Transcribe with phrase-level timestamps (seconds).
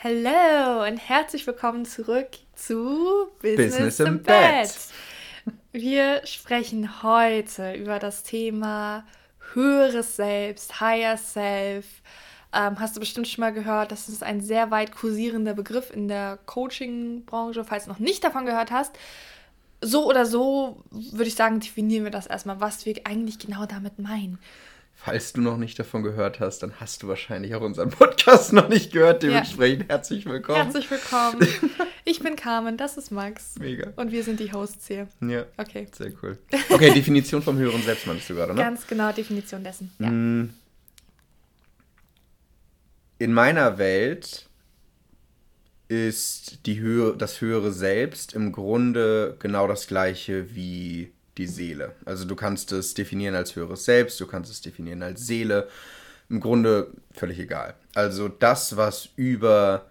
[0.00, 4.62] Hallo und herzlich willkommen zurück zu Business, Business im Bett.
[4.62, 5.54] Bett.
[5.72, 9.04] Wir sprechen heute über das Thema
[9.54, 11.84] höheres Selbst, Higher Self.
[12.54, 16.06] Ähm, hast du bestimmt schon mal gehört, das ist ein sehr weit kursierender Begriff in
[16.06, 18.96] der Coaching-Branche, falls du noch nicht davon gehört hast.
[19.80, 23.98] So oder so würde ich sagen, definieren wir das erstmal, was wir eigentlich genau damit
[23.98, 24.38] meinen.
[25.00, 28.68] Falls du noch nicht davon gehört hast, dann hast du wahrscheinlich auch unseren Podcast noch
[28.68, 29.22] nicht gehört.
[29.22, 29.94] Dementsprechend ja.
[29.94, 30.60] herzlich willkommen.
[30.60, 31.46] Herzlich willkommen.
[32.04, 33.58] Ich bin Carmen, das ist Max.
[33.58, 33.92] Mega.
[33.96, 35.08] Und wir sind die Hosts hier.
[35.20, 35.44] Ja.
[35.58, 35.88] Okay.
[35.92, 36.38] Sehr cool.
[36.70, 38.62] Okay, Definition vom höheren Selbst meinst du gerade, ne?
[38.62, 39.92] Ganz genau, Definition dessen.
[39.98, 40.08] Ja.
[40.08, 40.54] Mm.
[43.18, 44.48] In meiner Welt
[45.88, 51.92] ist die Höhe, das höhere Selbst im Grunde genau das gleiche wie die Seele.
[52.04, 55.68] Also du kannst es definieren als höheres Selbst, du kannst es definieren als Seele.
[56.28, 57.74] Im Grunde völlig egal.
[57.94, 59.86] Also das, was über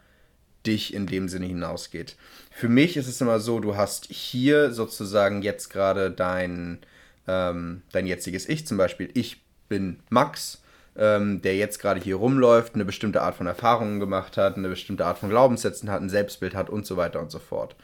[0.65, 2.15] dich in dem Sinne hinausgeht.
[2.51, 6.79] Für mich ist es immer so, du hast hier sozusagen jetzt gerade dein,
[7.27, 10.61] ähm, dein jetziges Ich, zum Beispiel ich bin Max,
[10.95, 15.05] ähm, der jetzt gerade hier rumläuft, eine bestimmte Art von Erfahrungen gemacht hat, eine bestimmte
[15.05, 17.75] Art von Glaubenssätzen hat, ein Selbstbild hat und so weiter und so fort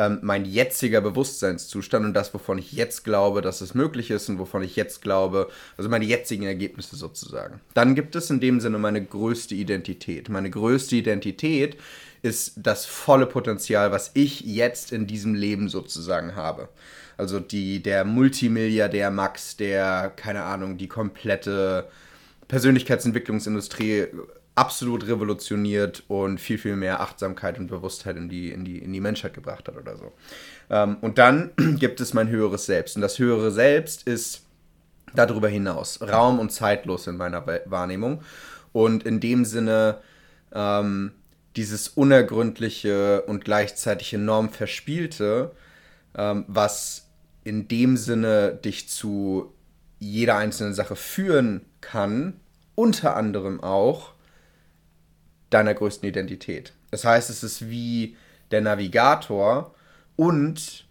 [0.00, 4.38] ähm, mein jetziger Bewusstseinszustand und das, wovon ich jetzt glaube, dass es möglich ist und
[4.38, 7.60] wovon ich jetzt glaube, also meine jetzigen Ergebnisse sozusagen.
[7.74, 10.30] Dann gibt es in dem Sinne meine größte Identität.
[10.30, 11.76] Meine größte Identität
[12.22, 16.70] ist das volle Potenzial, was ich jetzt in diesem Leben sozusagen habe.
[17.18, 21.90] Also die, der Multimilliardär Max, der, keine Ahnung, die komplette
[22.48, 24.06] Persönlichkeitsentwicklungsindustrie
[24.60, 29.00] absolut revolutioniert und viel, viel mehr Achtsamkeit und Bewusstheit in die, in die, in die
[29.00, 30.12] Menschheit gebracht hat oder so.
[30.68, 32.94] Ähm, und dann gibt es mein höheres Selbst.
[32.94, 34.42] Und das höhere Selbst ist
[35.14, 38.20] darüber hinaus, raum- und zeitlos in meiner Wahrnehmung.
[38.72, 40.00] Und in dem Sinne
[40.52, 41.12] ähm,
[41.56, 45.52] dieses unergründliche und gleichzeitig enorm verspielte,
[46.14, 47.08] ähm, was
[47.44, 49.54] in dem Sinne dich zu
[49.98, 52.34] jeder einzelnen Sache führen kann,
[52.74, 54.12] unter anderem auch
[55.50, 56.72] deiner größten Identität.
[56.90, 58.16] Das heißt, es ist wie
[58.50, 59.74] der Navigator
[60.16, 60.86] und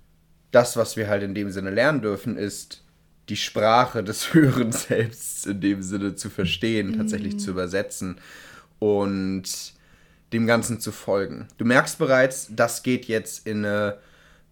[0.51, 2.83] das, was wir halt in dem Sinne lernen dürfen, ist
[3.29, 7.39] die Sprache des höheren Selbst in dem Sinne zu verstehen, tatsächlich mm.
[7.39, 8.19] zu übersetzen
[8.79, 9.43] und
[10.33, 11.47] dem Ganzen zu folgen.
[11.57, 13.97] Du merkst bereits, das geht jetzt in eine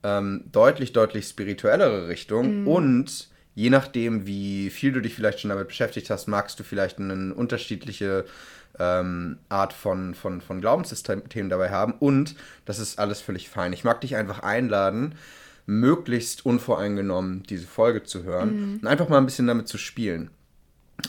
[0.04, 2.68] ähm, deutlich, deutlich spirituellere Richtung mm.
[2.68, 7.00] und je nachdem, wie viel du dich vielleicht schon damit beschäftigt hast, magst du vielleicht
[7.00, 8.26] eine unterschiedliche
[8.80, 11.94] ähm, Art von, von, von Glaubenssystemen dabei haben.
[11.94, 12.36] Und
[12.66, 13.74] das ist alles völlig fein.
[13.74, 15.16] Ich mag dich einfach einladen,
[15.66, 18.80] möglichst unvoreingenommen diese Folge zu hören mhm.
[18.82, 20.30] und einfach mal ein bisschen damit zu spielen.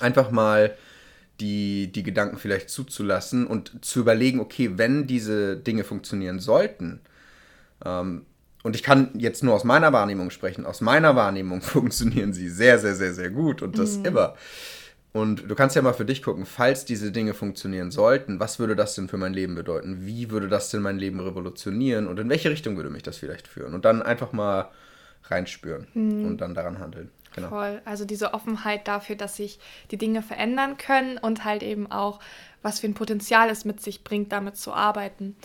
[0.01, 0.75] Einfach mal
[1.41, 7.01] die, die Gedanken vielleicht zuzulassen und zu überlegen, okay, wenn diese Dinge funktionieren sollten,
[7.85, 8.27] ähm,
[8.65, 12.79] und ich kann jetzt nur aus meiner Wahrnehmung sprechen, aus meiner Wahrnehmung funktionieren sie sehr,
[12.79, 14.07] sehr, sehr, sehr gut und das mhm.
[14.07, 14.35] immer.
[15.13, 18.77] Und du kannst ja mal für dich gucken, falls diese Dinge funktionieren sollten, was würde
[18.77, 20.07] das denn für mein Leben bedeuten?
[20.07, 22.07] Wie würde das denn mein Leben revolutionieren?
[22.07, 23.75] Und in welche Richtung würde mich das vielleicht führen?
[23.75, 24.71] Und dann einfach mal
[25.25, 26.27] reinspüren hm.
[26.27, 27.11] und dann daran handeln.
[27.35, 27.49] Genau.
[27.49, 27.81] Voll.
[27.85, 29.59] Also diese Offenheit dafür, dass sich
[29.91, 32.21] die Dinge verändern können und halt eben auch,
[32.63, 35.37] was für ein Potenzial es mit sich bringt, damit zu arbeiten.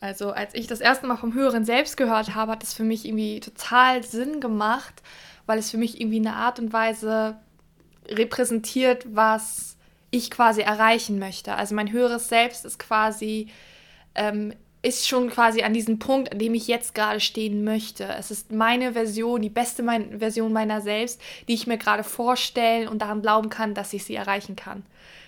[0.00, 3.06] Also als ich das erste Mal vom höheren Selbst gehört habe, hat das für mich
[3.06, 5.02] irgendwie total Sinn gemacht,
[5.46, 7.36] weil es für mich irgendwie eine Art und Weise
[8.10, 9.76] repräsentiert, was
[10.10, 11.54] ich quasi erreichen möchte.
[11.54, 13.48] Also mein höheres Selbst ist quasi,
[14.14, 18.04] ähm, ist schon quasi an diesem Punkt, an dem ich jetzt gerade stehen möchte.
[18.18, 22.88] Es ist meine Version, die beste mein Version meiner selbst, die ich mir gerade vorstellen
[22.88, 24.84] und daran glauben kann, dass ich sie erreichen kann.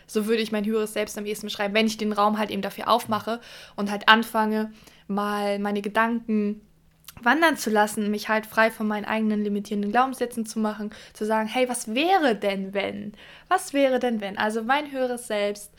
[0.07, 2.63] So würde ich mein höheres Selbst am ehesten beschreiben, wenn ich den Raum halt eben
[2.63, 3.41] dafür aufmache
[3.77, 4.73] und halt anfange,
[5.07, 6.61] mal meine Gedanken
[7.25, 11.49] wandern zu lassen, mich halt frei von meinen eigenen limitierenden Glaubenssätzen zu machen, zu sagen,
[11.49, 13.13] hey, was wäre denn wenn?
[13.49, 14.39] Was wäre denn wenn?
[14.39, 15.71] Also mein höheres Selbst,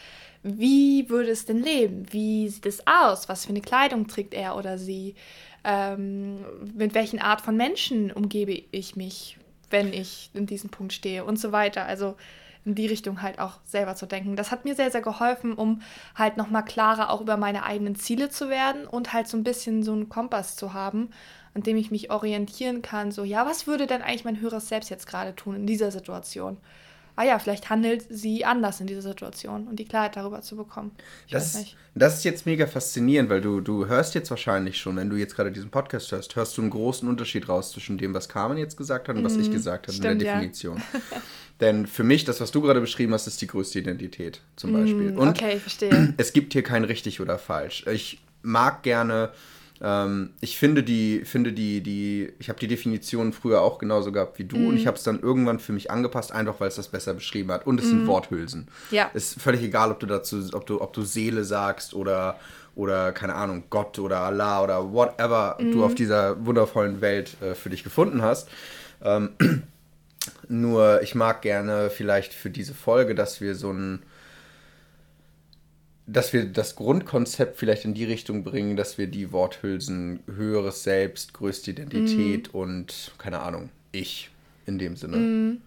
[0.43, 2.05] wie würde es denn leben?
[2.11, 3.29] Wie sieht es aus?
[3.29, 5.15] Was für eine Kleidung trägt er oder sie?
[5.63, 6.45] Ähm,
[6.75, 9.37] mit welchen Art von Menschen umgebe ich mich,
[9.69, 11.85] wenn ich in diesem Punkt stehe und so weiter.
[11.85, 12.15] Also
[12.65, 14.35] in die Richtung halt auch selber zu denken.
[14.35, 15.81] Das hat mir sehr, sehr geholfen, um
[16.15, 19.83] halt nochmal klarer auch über meine eigenen Ziele zu werden und halt so ein bisschen
[19.83, 21.09] so einen Kompass zu haben,
[21.53, 23.11] an dem ich mich orientieren kann.
[23.11, 26.57] So, ja, was würde denn eigentlich mein höheres Selbst jetzt gerade tun in dieser Situation?
[27.15, 30.91] ah ja, vielleicht handelt sie anders in dieser Situation und die Klarheit darüber zu bekommen.
[31.29, 35.15] Das, das ist jetzt mega faszinierend, weil du, du hörst jetzt wahrscheinlich schon, wenn du
[35.15, 38.57] jetzt gerade diesen Podcast hörst, hörst du einen großen Unterschied raus zwischen dem, was Carmen
[38.57, 39.53] jetzt gesagt hat und was ich mhm.
[39.53, 40.77] gesagt habe in der Definition.
[40.77, 41.21] Ja.
[41.63, 44.73] Denn für mich, das, was du gerade beschrieben hast, ist die größte Identität zum mm,
[44.73, 45.17] Beispiel.
[45.17, 46.13] Und okay, ich verstehe.
[46.17, 47.85] Es gibt hier kein richtig oder falsch.
[47.87, 49.31] Ich mag gerne
[49.81, 54.39] ähm, ich finde die, finde die, die, ich habe die Definition früher auch genauso gehabt
[54.39, 54.67] wie du mhm.
[54.67, 57.51] und ich habe es dann irgendwann für mich angepasst, einfach weil es das besser beschrieben
[57.51, 57.65] hat.
[57.65, 57.89] Und es mhm.
[57.89, 58.67] sind Worthülsen.
[58.91, 59.09] Ja.
[59.13, 62.39] Ist völlig egal, ob du dazu, ob du, ob du Seele sagst oder
[62.75, 67.69] oder keine Ahnung, Gott oder Allah oder whatever du auf dieser wundervollen Welt äh, für
[67.69, 68.49] dich gefunden hast.
[69.03, 69.29] Ähm,
[70.47, 74.03] nur ich mag gerne vielleicht für diese Folge, dass wir so ein
[76.05, 81.33] dass wir das Grundkonzept vielleicht in die Richtung bringen, dass wir die Worthülsen höheres Selbst,
[81.33, 82.57] größte Identität mm.
[82.57, 84.29] und keine Ahnung, ich
[84.65, 85.61] in dem Sinne mm.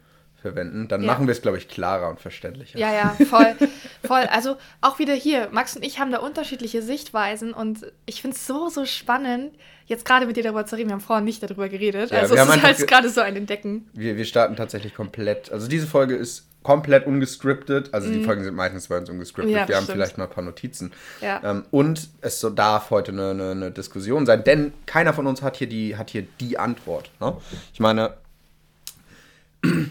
[0.46, 0.88] Verwenden.
[0.88, 1.06] Dann ja.
[1.06, 2.78] machen wir es, glaube ich, klarer und verständlicher.
[2.78, 3.54] Ja, ja, voll.
[4.04, 4.22] voll.
[4.30, 8.46] Also auch wieder hier, Max und ich haben da unterschiedliche Sichtweisen und ich finde es
[8.46, 9.54] so, so spannend,
[9.86, 10.88] jetzt gerade mit dir darüber zu reden.
[10.88, 12.10] Wir haben vorher nicht darüber geredet.
[12.10, 13.88] Ja, also es ist halt gerade so ein Entdecken.
[13.92, 15.50] Wir, wir starten tatsächlich komplett.
[15.50, 17.94] Also diese Folge ist komplett ungescriptet.
[17.94, 18.12] Also mm.
[18.12, 18.24] die mhm.
[18.24, 19.54] Folgen sind meistens bei uns ungescriptet.
[19.54, 20.92] Ja, wir haben vielleicht mal ein paar Notizen.
[21.20, 21.40] Ja.
[21.44, 25.42] Ähm, und es so darf heute eine, eine, eine, Diskussion sein, denn keiner von uns
[25.42, 27.10] hat hier die, hat hier die Antwort.
[27.20, 27.36] Ne?
[27.72, 28.14] Ich meine,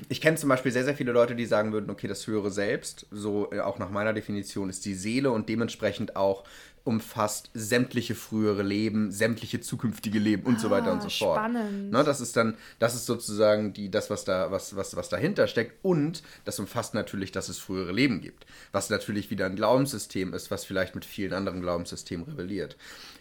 [0.10, 3.07] ich kenne zum Beispiel sehr, sehr viele Leute, die sagen würden, okay, das höhere Selbst,
[3.12, 6.44] so äh, auch nach meiner Definition, ist die Seele und dementsprechend auch
[6.86, 11.39] umfasst sämtliche frühere Leben, sämtliche zukünftige Leben und ah, so weiter und so fort.
[11.39, 11.92] Spannend.
[11.92, 15.48] Ne, das ist dann, das ist sozusagen die, das, was da, was, was, was dahinter
[15.48, 15.83] steckt.
[15.83, 18.45] Und das umfasst natürlich, dass es frühere Leben gibt.
[18.72, 22.77] Was natürlich wieder ein Glaubenssystem ist, was vielleicht mit vielen anderen Glaubenssystemen rebelliert.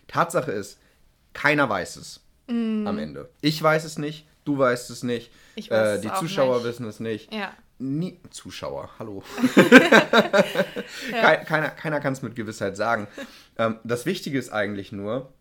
[0.08, 0.78] Tatsache ist,
[1.32, 2.86] keiner weiß es mm.
[2.86, 3.30] am Ende.
[3.40, 6.66] Ich weiß es nicht, du weißt es nicht, äh, die Zuschauer nicht.
[6.66, 7.32] wissen es nicht.
[7.32, 9.22] Ja nie Zuschauer, hallo.
[11.10, 11.36] ja.
[11.36, 13.08] Keiner, keiner kann es mit Gewissheit sagen.
[13.58, 15.32] Ähm, das Wichtige ist eigentlich nur,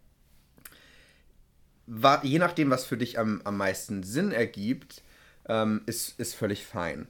[1.85, 5.03] war, je nachdem, was für dich am, am meisten Sinn ergibt,
[5.47, 7.07] ähm, ist, ist völlig fein.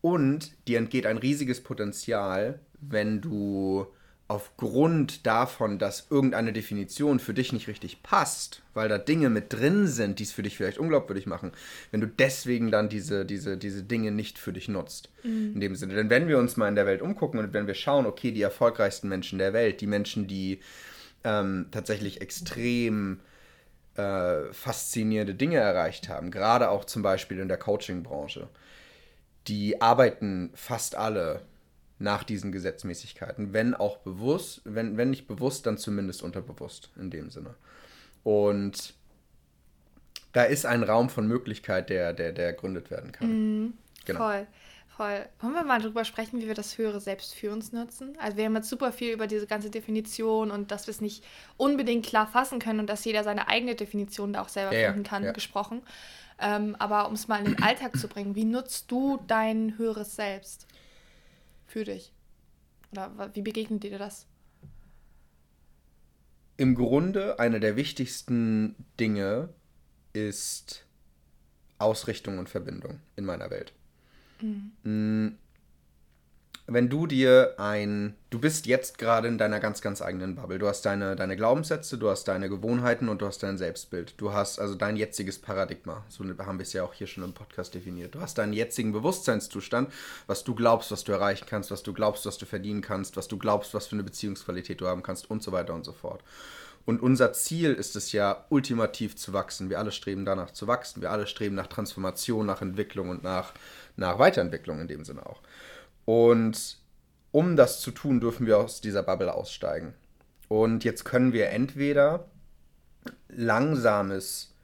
[0.00, 3.86] Und dir entgeht ein riesiges Potenzial, wenn du
[4.28, 9.86] aufgrund davon, dass irgendeine Definition für dich nicht richtig passt, weil da Dinge mit drin
[9.86, 11.52] sind, die es für dich vielleicht unglaubwürdig machen,
[11.90, 15.08] wenn du deswegen dann diese, diese, diese Dinge nicht für dich nutzt.
[15.22, 15.52] Mhm.
[15.54, 15.94] In dem Sinne.
[15.94, 18.42] Denn wenn wir uns mal in der Welt umgucken und wenn wir schauen, okay, die
[18.42, 20.60] erfolgreichsten Menschen der Welt, die Menschen, die
[21.24, 23.20] ähm, tatsächlich extrem
[23.96, 28.48] äh, faszinierende Dinge erreicht haben, gerade auch zum Beispiel in der Coaching-Branche,
[29.46, 31.40] die arbeiten fast alle
[31.98, 37.30] nach diesen Gesetzmäßigkeiten, wenn auch bewusst, wenn, wenn nicht bewusst, dann zumindest unterbewusst in dem
[37.30, 37.54] Sinne.
[38.22, 38.94] Und
[40.32, 43.28] da ist ein Raum von Möglichkeit, der, der, der ergründet werden kann.
[43.28, 43.74] Mhm,
[44.04, 44.20] genau.
[44.20, 44.46] Voll,
[44.96, 45.26] voll.
[45.40, 48.16] Wollen wir mal darüber sprechen, wie wir das höhere Selbst für uns nutzen?
[48.20, 51.24] Also wir haben jetzt super viel über diese ganze Definition und dass wir es nicht
[51.56, 55.04] unbedingt klar fassen können und dass jeder seine eigene Definition da auch selber ja, finden
[55.04, 55.32] kann, ja.
[55.32, 55.82] gesprochen.
[56.40, 60.14] Ähm, aber um es mal in den Alltag zu bringen, wie nutzt du dein höheres
[60.14, 60.67] Selbst?
[61.68, 62.12] Für dich?
[62.90, 64.26] Oder wie begegnet dir das?
[66.56, 69.50] Im Grunde eine der wichtigsten Dinge
[70.12, 70.86] ist
[71.78, 73.72] Ausrichtung und Verbindung in meiner Welt.
[74.40, 75.38] Mhm.
[76.70, 80.58] Wenn du dir ein, du bist jetzt gerade in deiner ganz, ganz eigenen Bubble.
[80.58, 84.12] Du hast deine, deine Glaubenssätze, du hast deine Gewohnheiten und du hast dein Selbstbild.
[84.18, 86.04] Du hast also dein jetziges Paradigma.
[86.10, 88.14] So haben wir es ja auch hier schon im Podcast definiert.
[88.14, 89.90] Du hast deinen jetzigen Bewusstseinszustand,
[90.26, 93.28] was du glaubst, was du erreichen kannst, was du glaubst, was du verdienen kannst, was
[93.28, 96.22] du glaubst, was für eine Beziehungsqualität du haben kannst und so weiter und so fort.
[96.84, 99.70] Und unser Ziel ist es ja, ultimativ zu wachsen.
[99.70, 101.00] Wir alle streben danach zu wachsen.
[101.00, 103.54] Wir alle streben nach Transformation, nach Entwicklung und nach,
[103.96, 105.40] nach Weiterentwicklung in dem Sinne auch.
[106.08, 106.78] Und
[107.32, 109.92] um das zu tun, dürfen wir aus dieser Bubble aussteigen.
[110.48, 112.30] Und jetzt können wir entweder
[113.28, 114.54] langsames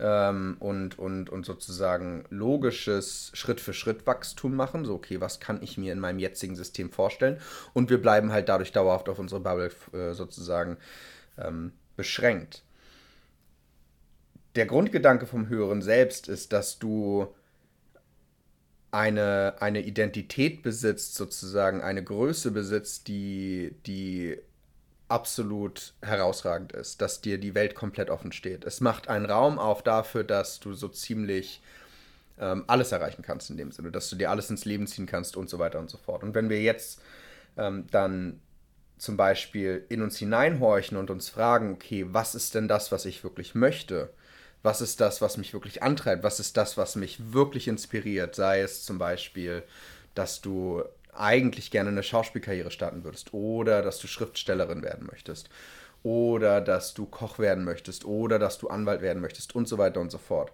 [0.00, 4.84] ähm, und, und, und sozusagen logisches Schritt-für-Schritt-Wachstum machen.
[4.84, 7.38] So, okay, was kann ich mir in meinem jetzigen System vorstellen?
[7.74, 10.78] Und wir bleiben halt dadurch dauerhaft auf unsere Bubble äh, sozusagen
[11.40, 12.64] ähm, beschränkt.
[14.56, 17.32] Der Grundgedanke vom höheren Selbst ist, dass du
[18.90, 24.38] eine, eine Identität besitzt, sozusagen eine Größe besitzt, die, die
[25.08, 28.64] absolut herausragend ist, dass dir die Welt komplett offen steht.
[28.64, 31.62] Es macht einen Raum auf dafür, dass du so ziemlich
[32.38, 35.36] ähm, alles erreichen kannst in dem Sinne, dass du dir alles ins Leben ziehen kannst
[35.36, 36.22] und so weiter und so fort.
[36.22, 37.00] Und wenn wir jetzt
[37.56, 38.40] ähm, dann
[38.98, 43.24] zum Beispiel in uns hineinhorchen und uns fragen, okay, was ist denn das, was ich
[43.24, 44.10] wirklich möchte?
[44.62, 48.60] Was ist das, was mich wirklich antreibt, was ist das, was mich wirklich inspiriert, sei
[48.60, 49.62] es zum Beispiel
[50.18, 55.48] dass du eigentlich gerne eine Schauspielkarriere starten würdest oder dass du Schriftstellerin werden möchtest
[56.02, 60.00] oder dass du Koch werden möchtest oder dass du Anwalt werden möchtest und so weiter
[60.00, 60.52] und so fort.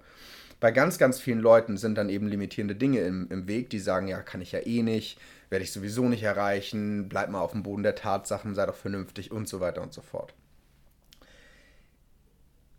[0.60, 4.06] Bei ganz, ganz vielen Leuten sind dann eben limitierende Dinge im, im Weg, die sagen,
[4.06, 5.18] ja, kann ich ja eh nicht,
[5.48, 9.32] werde ich sowieso nicht erreichen, bleib mal auf dem Boden der Tatsachen, sei doch vernünftig
[9.32, 10.34] und so weiter und so fort.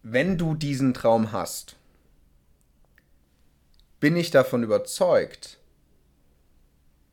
[0.07, 1.77] Wenn du diesen Traum hast,
[3.99, 5.57] bin ich davon überzeugt,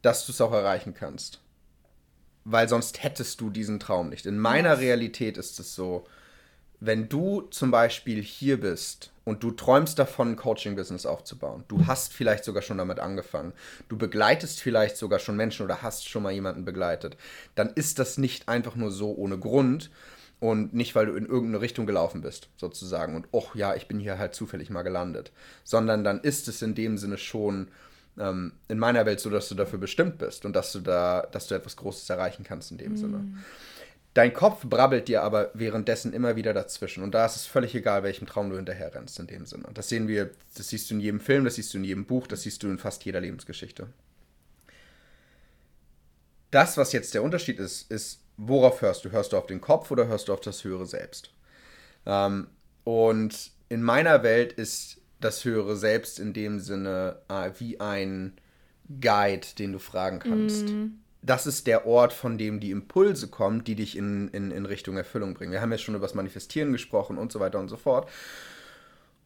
[0.02, 1.40] dass du es auch erreichen kannst.
[2.44, 4.26] Weil sonst hättest du diesen Traum nicht.
[4.26, 6.04] In meiner Realität ist es so,
[6.80, 12.12] wenn du zum Beispiel hier bist und du träumst davon, ein Coaching-Business aufzubauen, du hast
[12.12, 13.54] vielleicht sogar schon damit angefangen,
[13.88, 17.16] du begleitest vielleicht sogar schon Menschen oder hast schon mal jemanden begleitet,
[17.54, 19.90] dann ist das nicht einfach nur so ohne Grund
[20.42, 24.00] und nicht, weil du in irgendeine Richtung gelaufen bist, sozusagen, und oh ja, ich bin
[24.00, 25.30] hier halt zufällig mal gelandet,
[25.62, 27.68] sondern dann ist es in dem Sinne schon
[28.18, 31.46] ähm, in meiner Welt so, dass du dafür bestimmt bist und dass du da, dass
[31.46, 32.96] du etwas Großes erreichen kannst in dem mm.
[32.96, 33.24] Sinne.
[34.14, 37.04] Dein Kopf brabbelt dir aber währenddessen immer wieder dazwischen.
[37.04, 39.68] Und da ist es völlig egal, welchem Traum du hinterher rennst in dem Sinne.
[39.74, 42.26] Das sehen wir, das siehst du in jedem Film, das siehst du in jedem Buch,
[42.26, 43.86] das siehst du in fast jeder Lebensgeschichte.
[46.50, 49.10] Das, was jetzt der Unterschied ist, ist, worauf hörst du?
[49.10, 51.30] Hörst du auf den Kopf oder hörst du auf das höhere Selbst?
[52.06, 52.48] Ähm,
[52.84, 58.34] und in meiner Welt ist das höhere Selbst in dem Sinne äh, wie ein
[59.00, 60.68] Guide, den du fragen kannst.
[60.68, 60.98] Mm.
[61.22, 64.96] Das ist der Ort, von dem die Impulse kommen, die dich in, in, in Richtung
[64.96, 65.52] Erfüllung bringen.
[65.52, 68.10] Wir haben jetzt schon über das Manifestieren gesprochen und so weiter und so fort.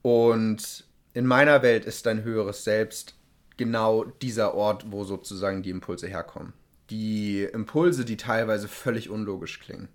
[0.03, 0.85] Und
[1.15, 3.15] in meiner Welt ist dein höheres Selbst
[3.57, 6.53] genau dieser Ort, wo sozusagen die Impulse herkommen.
[6.91, 9.89] Die Impulse, die teilweise völlig unlogisch klingen.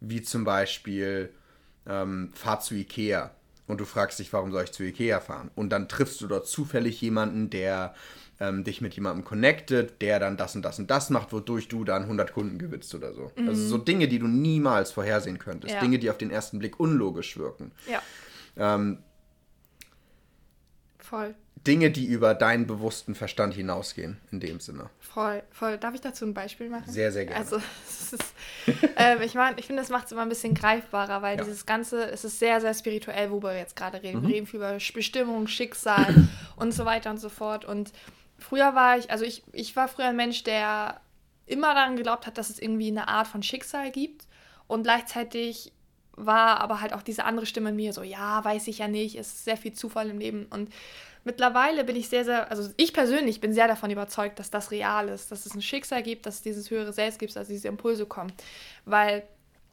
[0.00, 1.30] Wie zum Beispiel,
[1.86, 3.30] ähm, fahr zu Ikea
[3.66, 5.50] und du fragst dich, warum soll ich zu Ikea fahren?
[5.54, 7.94] Und dann triffst du dort zufällig jemanden, der
[8.40, 11.84] ähm, dich mit jemandem connectet, der dann das und das und das macht, wodurch du
[11.84, 13.30] dann 100 Kunden gewinnst oder so.
[13.36, 13.48] Mhm.
[13.48, 15.74] Also so Dinge, die du niemals vorhersehen könntest.
[15.74, 15.80] Ja.
[15.80, 17.72] Dinge, die auf den ersten Blick unlogisch wirken.
[17.90, 18.02] Ja.
[18.56, 18.98] Ähm,
[21.10, 21.34] Voll.
[21.66, 24.88] Dinge, die über deinen bewussten Verstand hinausgehen, in dem Sinne.
[25.00, 25.76] Voll, voll.
[25.76, 26.90] Darf ich dazu ein Beispiel machen?
[26.90, 27.40] Sehr, sehr gerne.
[27.40, 27.56] Also,
[27.88, 28.24] ist,
[28.96, 31.42] äh, ich meine, ich finde, das macht es immer ein bisschen greifbarer, weil ja.
[31.42, 34.22] dieses Ganze, es ist sehr, sehr spirituell, worüber wir jetzt gerade reden.
[34.22, 34.28] Mhm.
[34.28, 37.64] Wir reden viel über Bestimmung, Schicksal und so weiter und so fort.
[37.64, 37.92] Und
[38.38, 41.00] früher war ich, also ich, ich war früher ein Mensch, der
[41.44, 44.26] immer daran geglaubt hat, dass es irgendwie eine Art von Schicksal gibt.
[44.68, 45.72] Und gleichzeitig
[46.16, 49.16] war aber halt auch diese andere Stimme in mir so, ja, weiß ich ja nicht,
[49.16, 50.46] es ist sehr viel Zufall im Leben.
[50.50, 50.72] Und
[51.24, 55.08] mittlerweile bin ich sehr, sehr, also ich persönlich bin sehr davon überzeugt, dass das real
[55.08, 58.06] ist, dass es ein Schicksal gibt, dass es dieses höhere Selbst gibt, dass diese Impulse
[58.06, 58.32] kommen.
[58.84, 59.22] Weil.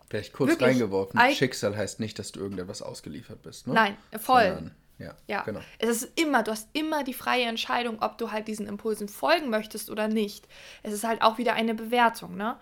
[0.09, 3.73] Vielleicht kurz wirklich, reingeworfen, Schicksal heißt nicht, dass du irgendetwas ausgeliefert bist, ne?
[3.73, 4.53] Nein, voll.
[4.53, 5.59] Sondern, ja, ja, genau.
[5.79, 9.49] Es ist immer, du hast immer die freie Entscheidung, ob du halt diesen Impulsen folgen
[9.49, 10.47] möchtest oder nicht.
[10.81, 12.57] Es ist halt auch wieder eine Bewertung, ne?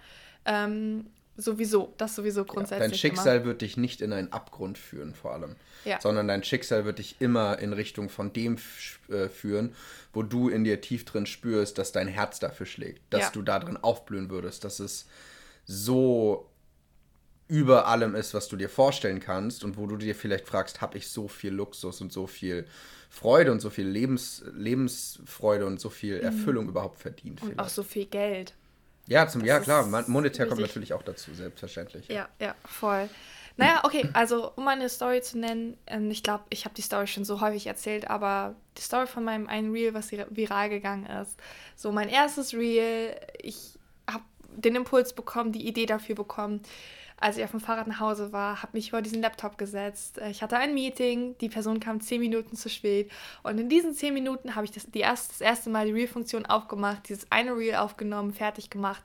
[0.45, 2.79] Ähm, Sowieso, das sowieso grundsätzlich.
[2.79, 3.45] Ja, dein Schicksal immer.
[3.45, 5.55] wird dich nicht in einen Abgrund führen, vor allem.
[5.83, 5.99] Ja.
[5.99, 8.57] Sondern dein Schicksal wird dich immer in Richtung von dem
[9.09, 9.75] äh, führen,
[10.13, 13.29] wo du in dir tief drin spürst, dass dein Herz dafür schlägt, dass ja.
[13.31, 15.07] du da drin aufblühen würdest, dass es
[15.65, 16.49] so
[17.47, 20.97] über allem ist, was du dir vorstellen kannst und wo du dir vielleicht fragst, habe
[20.97, 22.65] ich so viel Luxus und so viel
[23.09, 26.23] Freude und so viel Lebens, Lebensfreude und so viel mhm.
[26.23, 26.71] Erfüllung mhm.
[26.71, 27.41] überhaupt verdient.
[27.41, 27.59] Und vielleicht.
[27.59, 28.53] auch so viel Geld.
[29.07, 32.07] Ja, zum, ja klar, monetär kommt natürlich auch dazu, selbstverständlich.
[32.07, 33.09] Ja, ja, voll.
[33.57, 37.07] Naja, okay, also um eine Story zu nennen, ähm, ich glaube, ich habe die Story
[37.07, 41.37] schon so häufig erzählt, aber die Story von meinem einen Reel, was viral gegangen ist.
[41.75, 46.61] So mein erstes Reel, ich habe den Impuls bekommen, die Idee dafür bekommen,
[47.17, 50.17] als ich auf dem Fahrrad nach Hause war, habe mich vor diesen Laptop gesetzt.
[50.17, 53.11] Äh, ich hatte ein Meeting, die Person kam zehn Minuten zu spät.
[53.43, 56.45] Und in diesen zehn Minuten habe ich das, die erst, das erste Mal die Reel-Funktion
[56.45, 59.03] aufgemacht, dieses eine Reel aufgenommen, fertig gemacht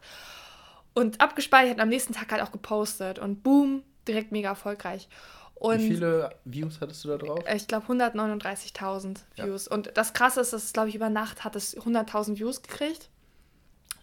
[0.94, 3.18] und abgespeichert und am nächsten Tag halt auch gepostet.
[3.18, 5.08] Und boom, direkt mega erfolgreich.
[5.54, 7.44] Und Wie viele Views hattest du da drauf?
[7.54, 9.66] Ich glaube 139.000 Views.
[9.66, 9.72] Ja.
[9.72, 13.09] Und das Krasse ist, dass glaube ich über Nacht hat es 100.000 Views gekriegt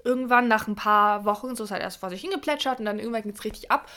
[0.04, 3.24] irgendwann nach ein paar Wochen, so ist halt erst vor sich hingeplätschert und dann irgendwann
[3.24, 3.88] geht es richtig ab.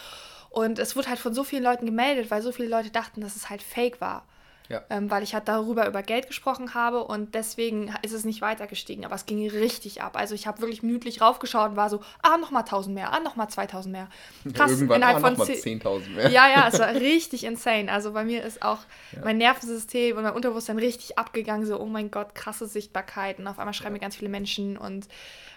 [0.50, 3.36] Und es wurde halt von so vielen Leuten gemeldet, weil so viele Leute dachten, dass
[3.36, 4.24] es halt fake war.
[4.68, 4.82] Ja.
[4.88, 8.68] Ähm, weil ich halt darüber über Geld gesprochen habe und deswegen ist es nicht weiter
[8.68, 9.04] gestiegen.
[9.04, 10.16] Aber es ging richtig ab.
[10.16, 13.48] Also ich habe wirklich minütlich raufgeschaut und war so, ah, nochmal 1000 mehr, ah, nochmal
[13.48, 14.08] 2000 mehr.
[14.54, 16.30] Krass, Irgendwann innerhalb von 10.000 mehr.
[16.30, 17.90] Ja, ja, es war richtig insane.
[17.90, 18.78] Also bei mir ist auch
[19.10, 19.22] ja.
[19.24, 21.66] mein Nervensystem und mein Unterbewusstsein richtig abgegangen.
[21.66, 23.40] So, oh mein Gott, krasse Sichtbarkeit.
[23.40, 25.08] Und auf einmal schreiben mir ganz viele Menschen und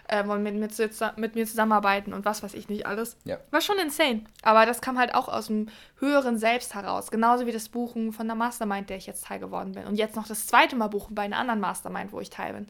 [0.08, 0.72] äh, wollen mit, mit,
[1.16, 3.16] mit, mir zusammenarbeiten und was weiß ich nicht alles.
[3.24, 3.38] Ja.
[3.50, 4.24] War schon insane.
[4.42, 5.68] Aber das kam halt auch aus dem
[5.98, 7.10] höheren Selbst heraus.
[7.10, 9.84] Genauso wie das Buchen von der Mastermind, der ich jetzt Teil geworden bin.
[9.84, 12.66] Und jetzt noch das zweite Mal buchen bei einer anderen Mastermind, wo ich Teil bin.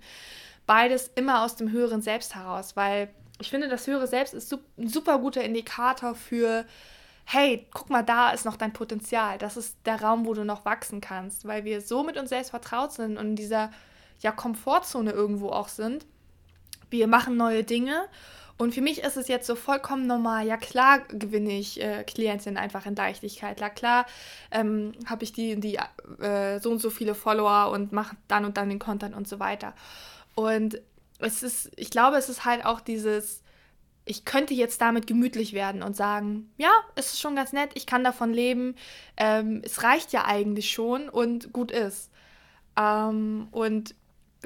[0.67, 3.09] beides immer aus dem höheren Selbst heraus, weil
[3.41, 6.65] ich finde, das höhere Selbst ist ein super guter Indikator für,
[7.25, 9.39] hey, guck mal, da ist noch dein Potenzial.
[9.39, 12.51] Das ist der Raum, wo du noch wachsen kannst, weil wir so mit uns selbst
[12.51, 13.71] vertraut sind und in dieser
[14.21, 16.07] ja, Komfortzone irgendwo auch sind.
[16.91, 18.09] Wir machen neue Dinge
[18.57, 20.47] und für mich ist es jetzt so vollkommen normal.
[20.47, 23.61] Ja, klar gewinne ich äh, Klientinnen einfach in Leichtigkeit.
[23.61, 24.07] Ja, klar
[24.51, 25.79] ähm, habe ich die, die
[26.21, 29.41] äh, so und so viele Follower und mache dann und dann den Content und so
[29.41, 29.75] weiter.
[30.37, 30.81] Und
[31.19, 33.43] es ist, ich glaube, es ist halt auch dieses,
[34.05, 37.87] ich könnte jetzt damit gemütlich werden und sagen, ja, es ist schon ganz nett, ich
[37.87, 38.77] kann davon leben,
[39.17, 42.11] ähm, es reicht ja eigentlich schon und gut ist.
[42.77, 43.95] Ähm, und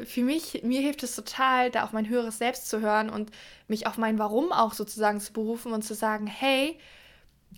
[0.04, 3.30] für mich, mir hilft es total, da auf mein höheres Selbst zu hören und
[3.66, 6.78] mich auf mein Warum auch sozusagen zu berufen und zu sagen, hey,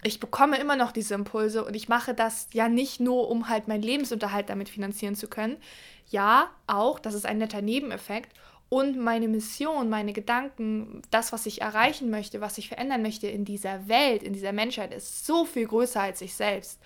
[0.02, 3.68] ich bekomme immer noch diese Impulse und ich mache das ja nicht nur, um halt
[3.68, 5.56] meinen Lebensunterhalt damit finanzieren zu können.
[6.08, 8.32] Ja, auch, das ist ein netter Nebeneffekt.
[8.68, 13.44] Und meine Mission, meine Gedanken, das, was ich erreichen möchte, was ich verändern möchte in
[13.44, 16.80] dieser Welt, in dieser Menschheit, ist so viel größer als ich selbst.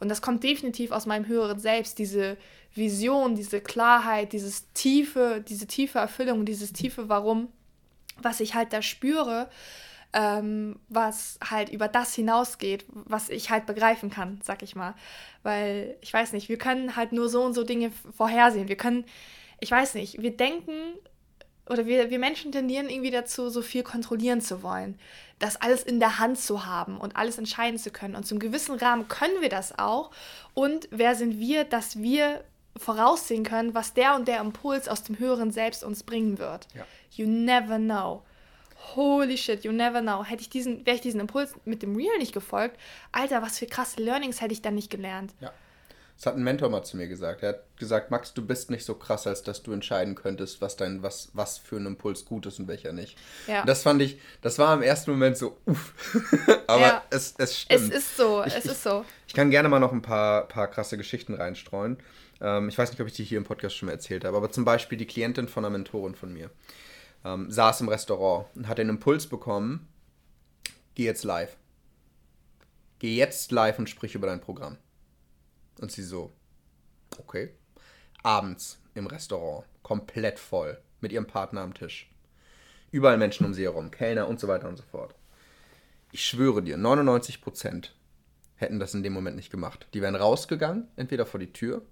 [0.00, 2.36] Und das kommt definitiv aus meinem höheren Selbst, diese
[2.74, 7.48] Vision, diese Klarheit, dieses tiefe, diese tiefe Erfüllung, dieses tiefe Warum,
[8.20, 9.48] was ich halt da spüre,
[10.12, 14.94] ähm, was halt über das hinausgeht, was ich halt begreifen kann, sag ich mal.
[15.42, 18.68] Weil ich weiß nicht, wir können halt nur so und so Dinge vorhersehen.
[18.68, 19.04] Wir können,
[19.60, 20.72] ich weiß nicht, wir denken
[21.68, 24.98] oder wir, wir Menschen tendieren irgendwie dazu, so viel kontrollieren zu wollen,
[25.38, 28.16] das alles in der Hand zu haben und alles entscheiden zu können.
[28.16, 30.10] Und zum gewissen Rahmen können wir das auch.
[30.54, 32.42] Und wer sind wir, dass wir
[32.78, 36.66] voraussehen können, was der und der Impuls aus dem höheren Selbst uns bringen wird.
[36.74, 36.86] Ja.
[37.10, 38.22] You never know.
[38.94, 40.24] Holy shit, you never know.
[40.24, 42.78] Hätte ich diesen, wäre ich diesen Impuls mit dem Real nicht gefolgt,
[43.12, 45.34] Alter, was für krasse Learnings hätte ich dann nicht gelernt.
[45.40, 45.52] Ja.
[46.18, 47.44] Das hat ein Mentor mal zu mir gesagt.
[47.44, 50.74] Er hat gesagt, Max, du bist nicht so krass, als dass du entscheiden könntest, was
[50.74, 53.16] dein, was, was für ein Impuls gut ist und welcher nicht.
[53.46, 53.60] Ja.
[53.60, 55.94] Und das fand ich, das war im ersten Moment so, uff.
[56.66, 57.02] Aber ja.
[57.10, 57.92] es, es stimmt.
[57.92, 59.02] Es ist so, ich, es ist so.
[59.02, 61.98] Ich, ich kann gerne mal noch ein paar, paar krasse Geschichten reinstreuen.
[62.40, 64.50] Ähm, ich weiß nicht, ob ich die hier im Podcast schon mal erzählt habe, aber
[64.50, 66.50] zum Beispiel die Klientin von einer Mentorin von mir
[67.24, 69.88] ähm, saß im Restaurant und hat den Impuls bekommen,
[70.94, 71.56] geh jetzt live.
[72.98, 74.76] Geh jetzt live und sprich über dein Programm.
[75.80, 76.32] Und sie so,
[77.18, 77.50] okay.
[78.22, 82.10] Abends im Restaurant, komplett voll, mit ihrem Partner am Tisch.
[82.90, 85.14] Überall Menschen um sie herum, Kellner und so weiter und so fort.
[86.10, 87.90] Ich schwöre dir, 99%
[88.56, 89.86] hätten das in dem Moment nicht gemacht.
[89.94, 91.82] Die wären rausgegangen, entweder vor die Tür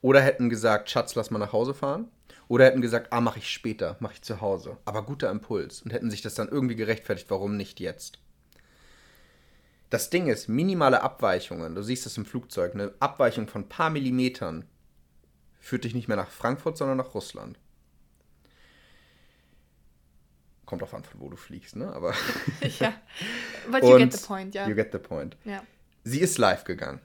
[0.00, 2.08] oder hätten gesagt, Schatz, lass mal nach Hause fahren.
[2.48, 4.76] Oder hätten gesagt, ah, mach ich später, mach ich zu Hause.
[4.84, 5.82] Aber guter Impuls.
[5.82, 8.18] Und hätten sich das dann irgendwie gerechtfertigt, warum nicht jetzt.
[9.90, 13.90] Das Ding ist, minimale Abweichungen, du siehst es im Flugzeug, eine Abweichung von ein paar
[13.90, 14.64] Millimetern
[15.60, 17.58] führt dich nicht mehr nach Frankfurt, sondern nach Russland.
[20.64, 21.92] Kommt auf an, von wo du fliegst, ne?
[21.92, 22.14] Aber.
[22.78, 22.92] ja.
[23.70, 24.68] But you get the point, ja.
[24.68, 25.36] You get the point.
[25.44, 25.62] Ja.
[26.02, 27.00] Sie ist live gegangen.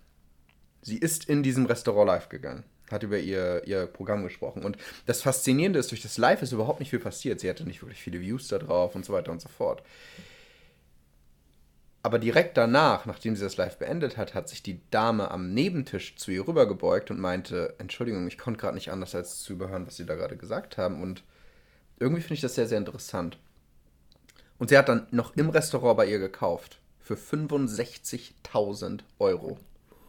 [0.82, 4.64] Sie ist in diesem Restaurant live gegangen hat über ihr, ihr Programm gesprochen.
[4.64, 7.40] Und das Faszinierende ist, durch das Live ist überhaupt nicht viel passiert.
[7.40, 9.84] Sie hatte nicht wirklich viele Views da drauf und so weiter und so fort.
[12.04, 16.16] Aber direkt danach, nachdem sie das Live beendet hat, hat sich die Dame am Nebentisch
[16.16, 19.98] zu ihr rübergebeugt und meinte, Entschuldigung, ich konnte gerade nicht anders als zu überhören, was
[19.98, 21.02] sie da gerade gesagt haben.
[21.04, 21.24] Und
[22.00, 23.38] irgendwie finde ich das sehr, sehr interessant.
[24.58, 26.80] Und sie hat dann noch im Restaurant bei ihr gekauft.
[27.00, 29.60] Für 65.000 Euro.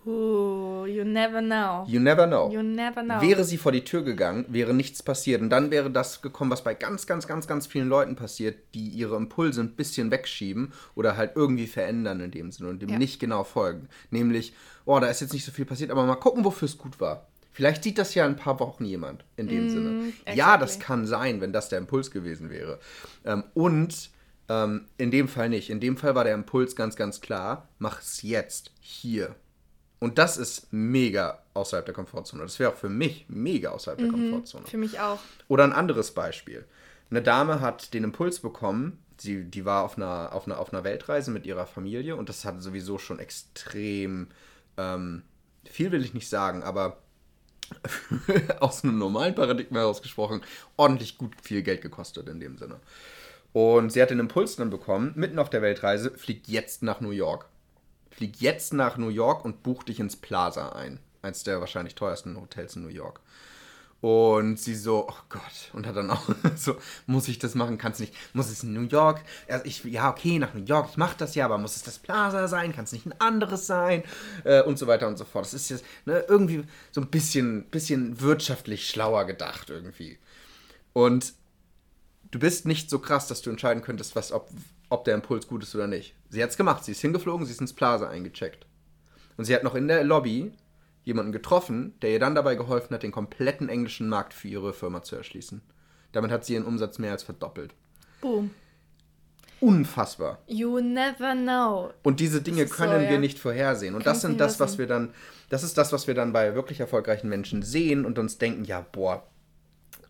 [0.05, 1.85] Ooh, you never know.
[1.87, 2.51] You never know.
[2.51, 3.21] You never know.
[3.21, 5.41] Wäre sie vor die Tür gegangen, wäre nichts passiert.
[5.41, 8.89] Und dann wäre das gekommen, was bei ganz, ganz, ganz, ganz vielen Leuten passiert, die
[8.89, 12.99] ihre Impulse ein bisschen wegschieben oder halt irgendwie verändern in dem Sinne und dem ja.
[12.99, 13.89] nicht genau folgen.
[14.11, 17.01] Nämlich, oh, da ist jetzt nicht so viel passiert, aber mal gucken, wofür es gut
[17.01, 17.29] war.
[17.53, 20.09] Vielleicht sieht das ja ein paar Wochen jemand in dem mm, Sinne.
[20.09, 20.39] Exactly.
[20.39, 22.81] Ja, das kann sein, wenn das der Impuls gewesen wäre.
[23.25, 24.11] Ähm, und
[24.49, 25.71] ähm, in dem Fall nicht.
[25.71, 29.37] In dem Fall war der Impuls ganz, ganz klar, mach es jetzt, hier,
[30.03, 32.43] und das ist mega außerhalb der Komfortzone.
[32.43, 34.67] Das wäre auch für mich mega außerhalb mhm, der Komfortzone.
[34.67, 35.21] Für mich auch.
[35.47, 36.65] Oder ein anderes Beispiel.
[37.09, 40.83] Eine Dame hat den Impuls bekommen, sie, die war auf einer, auf, einer, auf einer
[40.83, 44.27] Weltreise mit ihrer Familie und das hat sowieso schon extrem,
[44.77, 45.23] ähm,
[45.71, 46.97] viel will ich nicht sagen, aber
[48.59, 50.43] aus einem normalen Paradigma herausgesprochen,
[50.77, 52.81] ordentlich gut viel Geld gekostet in dem Sinne.
[53.53, 57.11] Und sie hat den Impuls dann bekommen, mitten auf der Weltreise, fliegt jetzt nach New
[57.11, 57.47] York
[58.17, 60.99] flieg jetzt nach New York und buch dich ins Plaza ein.
[61.23, 63.21] Eins der wahrscheinlich teuersten Hotels in New York.
[64.03, 67.79] Und sie so, oh Gott, und hat dann auch so, muss ich das machen?
[67.79, 69.23] Kannst nicht, muss es in New York?
[69.63, 72.49] Ich, ja, okay, nach New York, ich mach das ja, aber muss es das Plaza
[72.49, 72.75] sein?
[72.75, 74.03] Kann es nicht ein anderes sein?
[74.43, 75.45] Äh, und so weiter und so fort.
[75.45, 80.19] Das ist jetzt ne, irgendwie so ein bisschen, bisschen wirtschaftlich schlauer gedacht irgendwie.
[80.93, 81.35] Und
[82.33, 84.51] du bist nicht so krass, dass du entscheiden könntest, was, ob,
[84.93, 86.15] ob der Impuls gut ist oder nicht.
[86.29, 88.67] Sie hat es gemacht, sie ist hingeflogen, sie ist ins Plaza eingecheckt.
[89.37, 90.53] Und sie hat noch in der Lobby
[91.03, 95.03] jemanden getroffen, der ihr dann dabei geholfen hat, den kompletten englischen Markt für ihre Firma
[95.03, 95.63] zu erschließen.
[96.13, 97.75] Damit hat sie ihren Umsatz mehr als verdoppelt.
[98.21, 98.51] Boom.
[99.61, 100.41] Unfassbar.
[100.47, 101.93] You never know.
[102.03, 103.19] Und diese Dinge ist so, können wir ja.
[103.19, 103.95] nicht vorhersehen.
[103.95, 105.15] Und Kannst das sind das, was wir dann,
[105.49, 108.85] das ist das, was wir dann bei wirklich erfolgreichen Menschen sehen und uns denken, ja,
[108.93, 109.27] boah,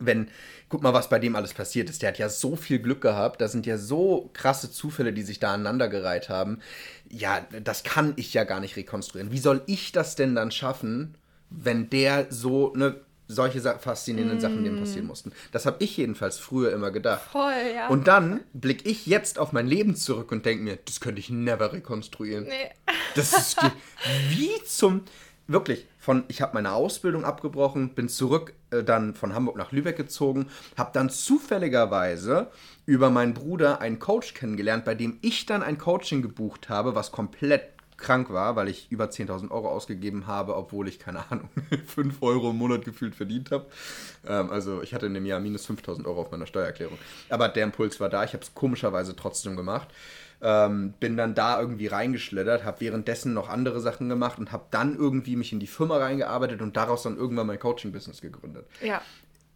[0.06, 0.28] wenn,
[0.68, 2.02] guck mal, was bei dem alles passiert ist.
[2.02, 5.38] Der hat ja so viel Glück gehabt, da sind ja so krasse Zufälle, die sich
[5.38, 6.60] da aneinandergereiht haben.
[7.08, 9.32] Ja, das kann ich ja gar nicht rekonstruieren.
[9.32, 11.16] Wie soll ich das denn dann schaffen,
[11.50, 15.32] wenn der so, ne, solche faszinierenden Sachen dem passieren mussten?
[15.52, 17.30] Das habe ich jedenfalls früher immer gedacht.
[17.30, 17.88] Voll, ja.
[17.88, 21.30] Und dann blicke ich jetzt auf mein Leben zurück und denke mir, das könnte ich
[21.30, 22.44] never rekonstruieren.
[22.44, 22.70] nee.
[23.14, 23.58] Das ist
[24.30, 25.02] wie zum
[25.52, 29.96] wirklich von ich habe meine Ausbildung abgebrochen, bin zurück äh, dann von Hamburg nach Lübeck
[29.96, 32.48] gezogen, habe dann zufälligerweise
[32.86, 37.12] über meinen Bruder einen Coach kennengelernt, bei dem ich dann ein Coaching gebucht habe, was
[37.12, 37.62] komplett
[38.02, 41.48] krank war, weil ich über 10.000 Euro ausgegeben habe, obwohl ich, keine Ahnung,
[41.86, 43.66] 5 Euro im Monat gefühlt verdient habe.
[44.26, 46.98] Ähm, also ich hatte in dem Jahr minus 5.000 Euro auf meiner Steuererklärung.
[47.30, 49.88] Aber der Impuls war da, ich habe es komischerweise trotzdem gemacht.
[50.44, 54.96] Ähm, bin dann da irgendwie reingeschlittert, habe währenddessen noch andere Sachen gemacht und habe dann
[54.96, 58.66] irgendwie mich in die Firma reingearbeitet und daraus dann irgendwann mein Coaching-Business gegründet.
[58.80, 59.00] Ja.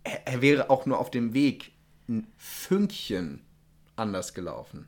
[0.05, 1.73] Er, er wäre auch nur auf dem Weg
[2.09, 3.43] ein Fünkchen
[3.97, 4.87] anders gelaufen.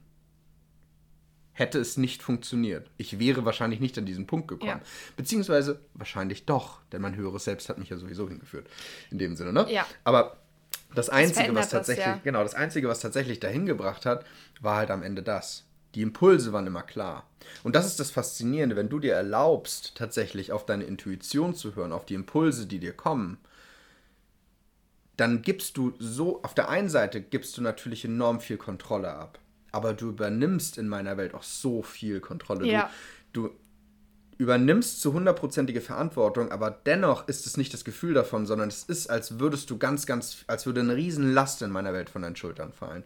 [1.53, 2.89] Hätte es nicht funktioniert.
[2.97, 4.81] Ich wäre wahrscheinlich nicht an diesen Punkt gekommen.
[4.81, 4.81] Ja.
[5.17, 8.69] Beziehungsweise wahrscheinlich doch, denn mein höheres Selbst hat mich ja sowieso hingeführt.
[9.11, 9.67] In dem Sinne, ne?
[9.69, 9.85] Ja.
[10.05, 10.37] Aber
[10.95, 12.21] das Einzige, verändert was das, tatsächlich, ja.
[12.23, 14.25] genau, das Einzige, was tatsächlich dahin gebracht hat,
[14.61, 15.65] war halt am Ende das.
[15.95, 17.27] Die Impulse waren immer klar.
[17.63, 21.93] Und das ist das Faszinierende, wenn du dir erlaubst, tatsächlich auf deine Intuition zu hören,
[21.93, 23.39] auf die Impulse, die dir kommen,
[25.17, 29.39] dann gibst du so, auf der einen Seite gibst du natürlich enorm viel Kontrolle ab.
[29.73, 32.67] Aber du übernimmst in meiner Welt auch so viel Kontrolle.
[32.67, 32.91] Ja.
[33.33, 33.55] Du, du
[34.39, 39.11] übernimmst zu hundertprozentige Verantwortung, aber dennoch ist es nicht das Gefühl davon, sondern es ist,
[39.11, 42.73] als würdest du ganz, ganz, als würde eine Riesenlast in meiner Welt von deinen Schultern
[42.73, 43.03] fallen.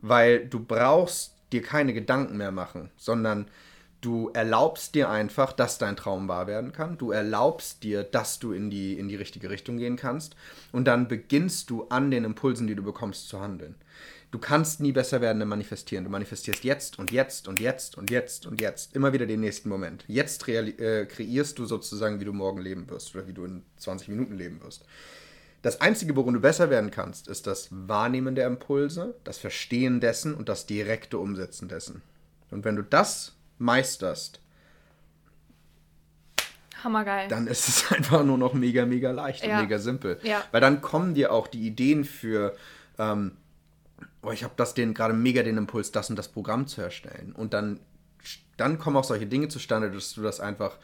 [0.00, 3.46] Weil du brauchst dir keine Gedanken mehr machen, sondern
[4.00, 6.98] du erlaubst dir einfach, dass dein Traum wahr werden kann.
[6.98, 10.36] Du erlaubst dir, dass du in die, in die richtige Richtung gehen kannst.
[10.72, 13.76] Und dann beginnst du an den Impulsen, die du bekommst, zu handeln.
[14.30, 16.04] Du kannst nie besser werden im Manifestieren.
[16.04, 18.94] Du manifestierst jetzt und jetzt und jetzt und jetzt und jetzt.
[18.96, 20.04] Immer wieder den nächsten Moment.
[20.08, 24.08] Jetzt äh, kreierst du sozusagen, wie du morgen leben wirst oder wie du in 20
[24.08, 24.84] Minuten leben wirst.
[25.64, 30.34] Das Einzige, worin du besser werden kannst, ist das Wahrnehmen der Impulse, das Verstehen dessen
[30.34, 32.02] und das direkte Umsetzen dessen.
[32.50, 34.40] Und wenn du das meisterst,
[36.82, 37.28] Hammergeil.
[37.28, 39.56] dann ist es einfach nur noch mega, mega leicht Ja.
[39.56, 40.20] und mega simpel.
[40.22, 40.44] Ja.
[40.52, 42.54] Weil dann kommen dir auch die Ideen für,
[42.98, 43.32] ähm,
[44.20, 47.32] oh, ich habe das den gerade mega den Impuls, das und das Programm zu erstellen.
[47.34, 47.80] Und dann,
[48.58, 50.76] dann kommen auch solche Dinge zustande, dass du das einfach,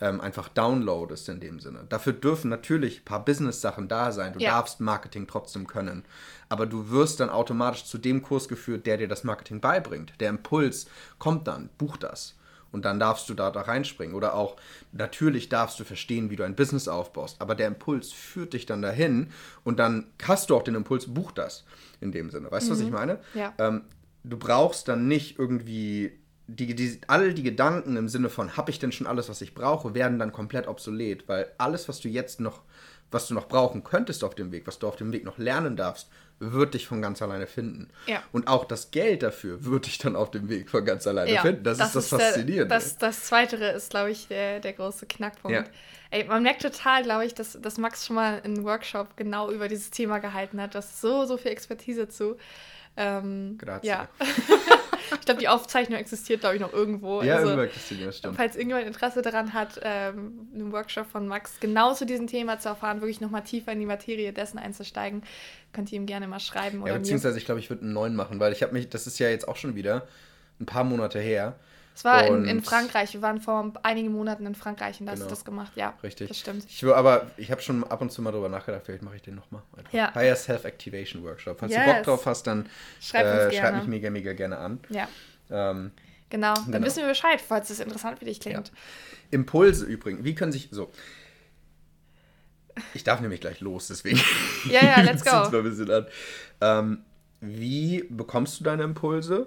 [0.00, 1.84] ähm, einfach downloadest in dem Sinne.
[1.88, 4.32] Dafür dürfen natürlich ein paar Business-Sachen da sein.
[4.34, 4.50] Du Ja.
[4.50, 6.04] darfst Marketing trotzdem können.
[6.48, 10.12] Aber du wirst dann automatisch zu dem Kurs geführt, der dir das Marketing beibringt.
[10.20, 10.86] Der Impuls
[11.18, 12.34] kommt dann, buch das.
[12.72, 14.14] Und dann darfst du da, da reinspringen.
[14.14, 14.56] Oder auch,
[14.92, 17.40] natürlich darfst du verstehen, wie du ein Business aufbaust.
[17.40, 19.30] Aber der Impuls führt dich dann dahin
[19.64, 21.64] und dann hast du auch den Impuls, buch das.
[22.00, 22.50] In dem Sinne.
[22.50, 23.18] Weißt du, was ich meine?
[23.32, 23.54] Ja.
[23.56, 23.84] Ähm,
[24.24, 26.18] du brauchst dann nicht irgendwie.
[26.48, 29.52] Die, die, all die Gedanken im Sinne von, habe ich denn schon alles, was ich
[29.54, 32.62] brauche, werden dann komplett obsolet, weil alles, was du jetzt noch,
[33.10, 35.76] was du noch brauchen könntest auf dem Weg, was du auf dem Weg noch lernen
[35.76, 37.88] darfst, wird dich von ganz alleine finden.
[38.06, 38.22] Ja.
[38.30, 41.40] Und auch das Geld dafür wird dich dann auf dem Weg von ganz alleine Ja,
[41.42, 41.64] finden.
[41.64, 42.68] Das, ist das der- Faszinierende.
[42.74, 45.56] das, das Zweite ist, glaube ich, der, der große Knackpunkt.
[45.56, 45.64] Ja.
[46.10, 49.66] Ey, man merkt total, glaube ich, dass, dass Max schon mal einen Workshop genau über
[49.66, 50.74] dieses Thema gehalten hat.
[50.74, 52.36] Da ist so, so viel Expertise zu.
[52.98, 53.88] Ähm, Grazie.
[53.88, 54.08] Ja.
[55.12, 57.22] ich glaube, die Aufzeichnung existiert, glaube ich, noch irgendwo.
[57.22, 58.36] ja, also, irgendwann Christine, das stimmt.
[58.36, 62.68] Falls irgendjemand Interesse daran hat, ähm, einen Workshop von Max genau zu diesem Thema zu
[62.68, 65.22] erfahren, wirklich nochmal tiefer in die Materie dessen einzusteigen,
[65.72, 67.00] könnt ihr ihm gerne mal schreiben oder Ja, mir.
[67.00, 69.28] beziehungsweise ich glaube, ich würde einen neuen machen, weil ich habe mich, das ist ja
[69.28, 70.06] jetzt auch schon wieder
[70.60, 71.56] ein paar Monate her.
[71.96, 73.14] Es war in, in Frankreich.
[73.14, 75.30] Wir waren vor einigen Monaten in Frankreich und da hast Genau.
[75.30, 75.72] du das gemacht.
[75.76, 76.28] Ja, Richtig.
[76.28, 76.66] das stimmt.
[76.68, 79.22] Ich will, aber ich habe schon ab und zu mal drüber nachgedacht, vielleicht mache ich
[79.22, 79.62] den nochmal.
[79.92, 80.14] Ja.
[80.14, 81.58] Higher Self-Activation Workshop.
[81.58, 81.94] Falls du Yes.
[81.94, 82.68] Bock drauf hast, dann
[83.00, 84.78] Schreib äh, schreib mich mega, mega gerne an.
[84.90, 85.08] Ja,
[85.50, 85.90] Ähm,
[86.28, 86.52] genau.
[86.54, 86.86] Dann Genau.
[86.86, 88.72] wissen wir Bescheid, falls es interessant für dich klingt.
[89.30, 90.92] Impulse übrigens, wie können sich so.
[92.92, 94.20] Ich darf nämlich gleich los, deswegen.
[94.68, 95.30] Ja, ja, let's go.
[95.30, 96.06] mal ein bisschen an.
[96.60, 96.98] Ähm,
[97.40, 99.46] wie bekommst du deine Impulse?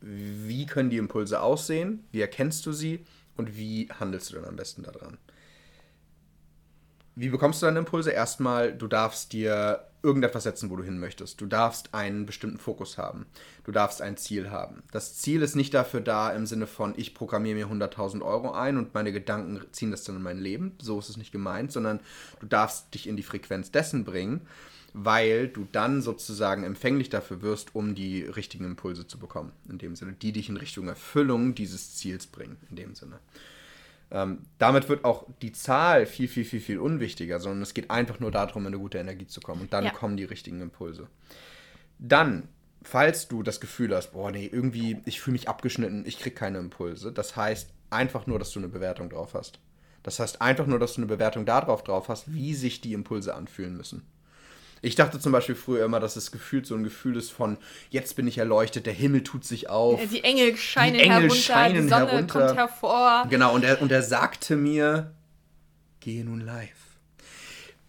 [0.00, 2.04] Wie können die Impulse aussehen?
[2.12, 3.04] Wie erkennst du sie?
[3.36, 5.18] Und wie handelst du dann am besten daran?
[7.16, 8.10] wie bekommst du deine Impulse?
[8.10, 11.40] Erstmal, du darfst dir irgendetwas setzen, wo du hin möchtest.
[11.40, 13.26] Du darfst einen bestimmten Fokus haben.
[13.64, 14.82] Du darfst ein Ziel haben.
[14.92, 18.76] Das Ziel ist nicht dafür da im Sinne von, ich programmiere mir 100.000 Euro ein
[18.76, 20.76] und meine Gedanken ziehen das dann in mein Leben.
[20.80, 22.00] So ist es nicht gemeint, sondern
[22.38, 24.46] du darfst dich in die Frequenz dessen bringen,
[24.98, 29.52] weil du dann sozusagen empfänglich dafür wirst, um die richtigen Impulse zu bekommen.
[29.68, 32.56] In dem Sinne, die dich in Richtung Erfüllung dieses Ziels bringen.
[32.70, 33.18] In dem Sinne.
[34.10, 38.20] Ähm, damit wird auch die Zahl viel, viel, viel, viel unwichtiger, sondern es geht einfach
[38.20, 39.60] nur darum, in eine gute Energie zu kommen.
[39.60, 39.90] Und dann ja.
[39.90, 41.08] kommen die richtigen Impulse.
[41.98, 42.48] Dann,
[42.82, 46.56] falls du das Gefühl hast, boah, nee, irgendwie, ich fühle mich abgeschnitten, ich kriege keine
[46.56, 49.58] Impulse, das heißt einfach nur, dass du eine Bewertung drauf hast.
[50.02, 53.34] Das heißt einfach nur, dass du eine Bewertung darauf drauf hast, wie sich die Impulse
[53.34, 54.06] anfühlen müssen.
[54.82, 57.56] Ich dachte zum Beispiel früher immer, dass es gefühlt so ein Gefühl ist von,
[57.90, 60.00] jetzt bin ich erleuchtet, der Himmel tut sich auf.
[60.10, 62.46] Die Engel scheinen die Engel herunter, scheinen die Sonne herunter.
[62.46, 63.26] kommt hervor.
[63.30, 65.14] Genau, und er, und er sagte mir,
[66.00, 66.70] gehe nun live.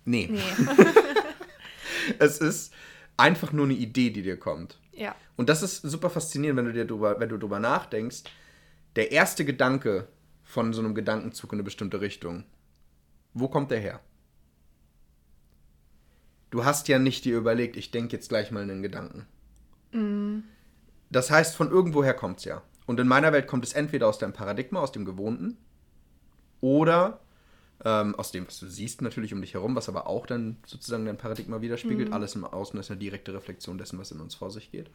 [0.06, 0.30] Nee.
[0.32, 0.40] nee.
[2.20, 2.74] es ist
[3.18, 4.80] einfach nur eine Idee, die dir kommt.
[4.94, 5.16] Ja.
[5.36, 8.24] Und das ist super faszinierend, wenn du dir drüber, wenn du drüber nachdenkst.
[8.96, 10.08] Der erste Gedanke
[10.44, 12.46] von so einem Gedankenzug in eine bestimmte Richtung,
[13.34, 14.00] wo kommt der her?
[16.50, 19.26] Du hast ja nicht dir überlegt, ich denke jetzt gleich mal einen Gedanken.
[19.92, 20.44] Mhm.
[21.10, 22.62] Das heißt, von irgendwoher kommt es ja.
[22.86, 25.58] Und in meiner Welt kommt es entweder aus deinem Paradigma, aus dem Gewohnten,
[26.62, 27.20] oder
[27.86, 31.06] ähm, aus dem, was du siehst natürlich um dich herum, was aber auch dann sozusagen
[31.06, 32.10] dein Paradigma widerspiegelt.
[32.10, 32.14] Mhm.
[32.14, 34.90] Alles im Außen ist eine direkte Reflexion dessen, was in uns vor sich geht.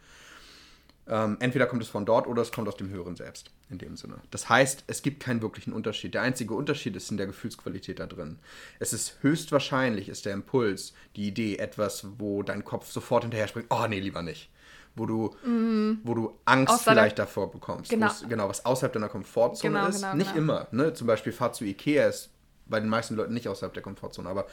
[1.07, 3.97] Ähm, entweder kommt es von dort oder es kommt aus dem Höheren selbst, in dem
[3.97, 4.15] Sinne.
[4.31, 6.13] Das heißt, es gibt keinen wirklichen Unterschied.
[6.13, 8.39] Der einzige Unterschied ist in der Gefühlsqualität da drin.
[8.79, 13.67] Es ist höchstwahrscheinlich, ist der Impuls, die Idee etwas, wo dein Kopf sofort hinterher springt,
[13.69, 14.49] oh nee, lieber nicht.
[14.95, 16.01] Wo du, mm.
[16.03, 17.89] wo du Angst Außer vielleicht davor bekommst.
[17.89, 18.11] Genau.
[18.29, 20.01] genau, was außerhalb deiner Komfortzone genau, ist.
[20.01, 20.53] Genau, nicht genau.
[20.53, 20.67] immer.
[20.71, 20.93] Ne?
[20.93, 22.29] Zum Beispiel Fahrt zu Ikea ist
[22.67, 24.45] bei den meisten Leuten nicht außerhalb der Komfortzone, aber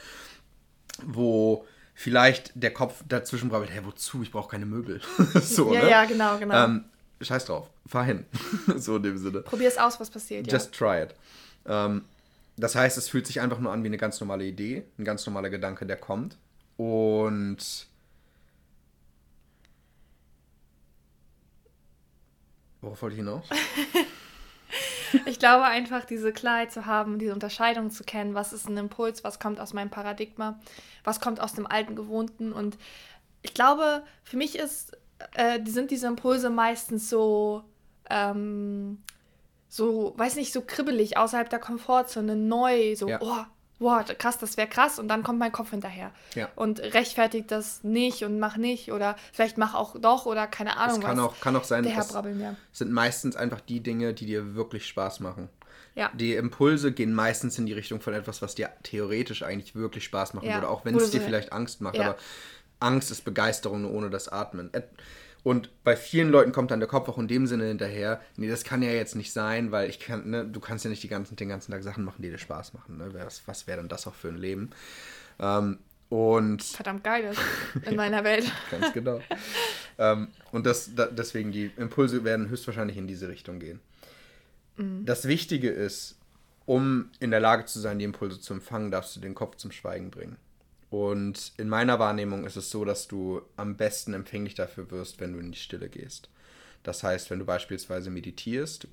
[1.05, 1.65] wo
[2.01, 4.23] vielleicht der Kopf dazwischen brabbelt, hey, wozu?
[4.23, 5.01] Ich brauche keine Möbel.
[5.41, 5.89] so, ja, ne?
[5.89, 6.65] ja, genau, genau.
[6.65, 6.85] Ähm,
[7.21, 8.25] scheiß drauf, fahr hin.
[8.75, 9.41] so in dem Sinne.
[9.41, 10.51] Probier es aus, was passiert.
[10.51, 10.77] Just ja.
[10.77, 11.15] try it.
[11.67, 12.03] Ähm,
[12.57, 15.25] das heißt, es fühlt sich einfach nur an wie eine ganz normale Idee, ein ganz
[15.27, 16.37] normaler Gedanke, der kommt.
[16.75, 17.87] Und
[22.81, 23.45] worauf wollte ich hinaus?
[25.25, 29.23] ich glaube einfach, diese Klarheit zu haben, diese Unterscheidung zu kennen, was ist ein Impuls,
[29.23, 30.59] was kommt aus meinem Paradigma,
[31.03, 32.51] was kommt aus dem alten Gewohnten.
[32.53, 32.77] Und
[33.41, 34.97] ich glaube, für mich ist,
[35.33, 37.63] äh, sind diese Impulse meistens so,
[38.09, 39.01] ähm,
[39.67, 43.19] so, weiß nicht, so kribbelig, außerhalb der Komfortzone, neu, so, ja.
[43.21, 43.45] oh,
[43.81, 46.49] wow, krass, das wäre krass und dann kommt mein Kopf hinterher ja.
[46.55, 50.99] und rechtfertigt das nicht und mach nicht oder vielleicht mach auch doch oder keine Ahnung
[50.99, 51.25] es kann was.
[51.25, 52.55] Auch, kann auch sein, das ja.
[52.71, 55.49] sind meistens einfach die Dinge, die dir wirklich Spaß machen.
[55.95, 56.09] Ja.
[56.13, 60.35] Die Impulse gehen meistens in die Richtung von etwas, was dir theoretisch eigentlich wirklich Spaß
[60.35, 62.15] machen würde, auch wenn es dir vielleicht Angst macht, aber
[62.79, 64.71] Angst ist Begeisterung ohne das Atmen.
[65.43, 68.63] Und bei vielen Leuten kommt dann der Kopf auch in dem Sinne hinterher, nee, das
[68.63, 71.35] kann ja jetzt nicht sein, weil ich kann, ne, du kannst ja nicht die ganzen,
[71.35, 72.97] den ganzen Tag Sachen machen, die dir Spaß machen.
[72.97, 73.09] Ne?
[73.13, 74.69] Was, was wäre denn das auch für ein Leben?
[75.39, 77.41] Ähm, und Verdammt geil ist
[77.89, 78.51] in meiner Welt.
[78.69, 79.19] Ganz genau.
[79.97, 83.79] ähm, und das, da, deswegen, die Impulse werden höchstwahrscheinlich in diese Richtung gehen.
[84.77, 85.05] Mhm.
[85.05, 86.19] Das Wichtige ist,
[86.65, 89.71] um in der Lage zu sein, die Impulse zu empfangen, darfst du den Kopf zum
[89.71, 90.37] Schweigen bringen.
[90.91, 95.31] Und in meiner Wahrnehmung ist es so, dass du am besten empfänglich dafür wirst, wenn
[95.31, 96.29] du in die Stille gehst.
[96.83, 98.89] Das heißt, wenn du beispielsweise meditierst,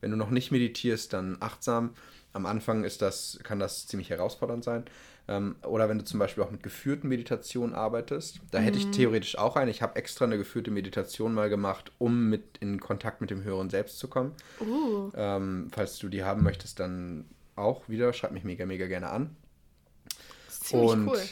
[0.00, 1.94] wenn du noch nicht meditierst, dann achtsam.
[2.32, 4.84] Am Anfang ist das, kann das ziemlich herausfordernd sein.
[5.28, 8.40] Ähm, oder wenn du zum Beispiel auch mit geführten Meditationen arbeitest.
[8.50, 8.64] Da mhm.
[8.64, 8.92] hätte ich mhm.
[8.92, 9.70] theoretisch auch eine.
[9.70, 13.70] Ich habe extra eine geführte Meditation mal gemacht, um mit in Kontakt mit dem höheren
[13.70, 14.32] Selbst zu kommen.
[14.60, 15.12] Uh.
[15.14, 18.12] Ähm, falls du die haben möchtest, dann auch wieder.
[18.12, 19.36] Schreib mich mega, mega gerne an.
[20.70, 21.22] Ziemlich und cool.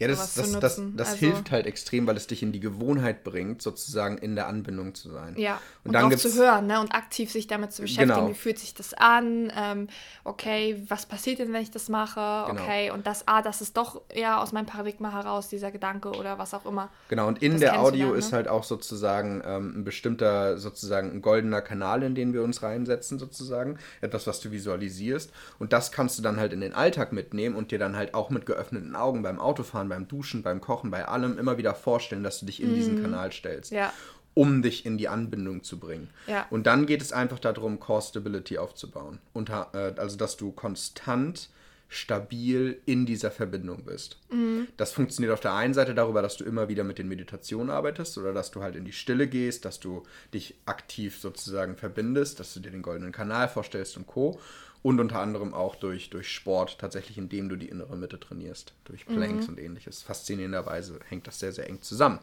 [0.00, 3.22] Ja, das, das, das, das, also, hilft halt extrem, weil es dich in die Gewohnheit
[3.22, 5.34] bringt, sozusagen in der Anbindung zu sein.
[5.36, 6.80] Ja, und, und dann auch zu hören ne?
[6.80, 8.12] und aktiv sich damit zu beschäftigen.
[8.12, 8.28] Genau.
[8.28, 9.52] Wie fühlt sich das an?
[9.56, 9.86] Ähm,
[10.24, 12.50] okay, was passiert denn, wenn ich das mache?
[12.50, 12.60] Genau.
[12.60, 16.38] Okay, und das, ah, das ist doch eher aus meinem Paradigma heraus, dieser Gedanke oder
[16.38, 16.90] was auch immer.
[17.08, 18.18] Genau, und in der Audio ne?
[18.18, 22.64] ist halt auch sozusagen ähm, ein bestimmter, sozusagen ein goldener Kanal, in den wir uns
[22.64, 23.78] reinsetzen, sozusagen.
[24.00, 25.30] Etwas, was du visualisierst.
[25.60, 28.30] Und das kannst du dann halt in den Alltag mitnehmen und dir dann halt auch
[28.30, 32.22] mit geöffneten Augen beim Autofahren Autofahren, beim Duschen, beim Kochen, bei allem immer wieder vorstellen,
[32.22, 32.74] dass du dich in mm.
[32.74, 33.72] diesen Kanal stellst.
[33.72, 33.92] Ja.
[34.34, 36.08] Um dich in die Anbindung zu bringen.
[36.26, 36.46] Ja.
[36.50, 39.20] Und dann geht es einfach darum, Core Stability aufzubauen.
[39.32, 41.50] Unter, äh, also, dass du konstant
[41.88, 44.18] stabil in dieser Verbindung bist.
[44.30, 44.66] Mhm.
[44.76, 48.18] Das funktioniert auf der einen Seite darüber, dass du immer wieder mit den Meditationen arbeitest
[48.18, 52.54] oder dass du halt in die Stille gehst, dass du dich aktiv sozusagen verbindest, dass
[52.54, 54.40] du dir den goldenen Kanal vorstellst und Co.
[54.84, 59.06] Und unter anderem auch durch, durch Sport, tatsächlich indem du die innere Mitte trainierst, durch
[59.06, 60.02] Planks und ähnliches.
[60.02, 62.18] Faszinierenderweise hängt das sehr, sehr eng zusammen.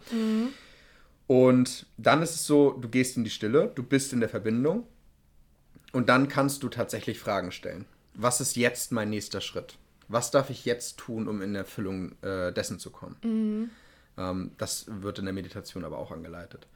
[1.26, 4.86] Und dann ist es so, du gehst in die Stille, du bist in der Verbindung
[5.92, 7.86] und dann kannst du tatsächlich Fragen stellen.
[8.14, 9.78] Was ist jetzt mein nächster Schritt?
[10.08, 13.16] Was darf ich jetzt tun, um in Erfüllung äh, dessen zu kommen?
[14.18, 16.68] Ähm, das wird in der Meditation aber auch angeleitet.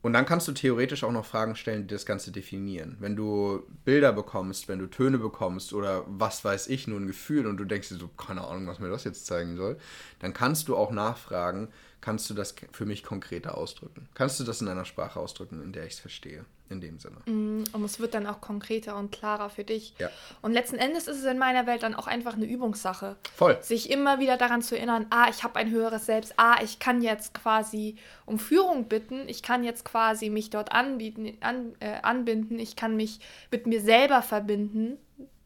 [0.00, 2.96] Und dann kannst du theoretisch auch noch Fragen stellen, die das Ganze definieren.
[3.00, 7.46] Wenn du Bilder bekommst, wenn du Töne bekommst oder was weiß ich, nur ein Gefühl
[7.46, 9.76] und du denkst dir so, keine Ahnung, was mir das jetzt zeigen soll,
[10.20, 11.68] dann kannst du auch nachfragen,
[12.00, 14.08] kannst du das für mich konkreter ausdrücken?
[14.14, 16.44] Kannst du das in einer Sprache ausdrücken, in der ich es verstehe?
[16.70, 17.16] In dem Sinne.
[17.24, 19.94] Und es wird dann auch konkreter und klarer für dich.
[19.98, 20.10] Ja.
[20.42, 23.16] Und letzten Endes ist es in meiner Welt dann auch einfach eine Übungssache.
[23.34, 23.56] Voll.
[23.62, 27.00] Sich immer wieder daran zu erinnern, ah, ich habe ein höheres Selbst, ah, ich kann
[27.00, 32.58] jetzt quasi um Führung bitten, ich kann jetzt quasi mich dort anbieten, an, äh, anbinden,
[32.58, 34.98] ich kann mich mit mir selber verbinden.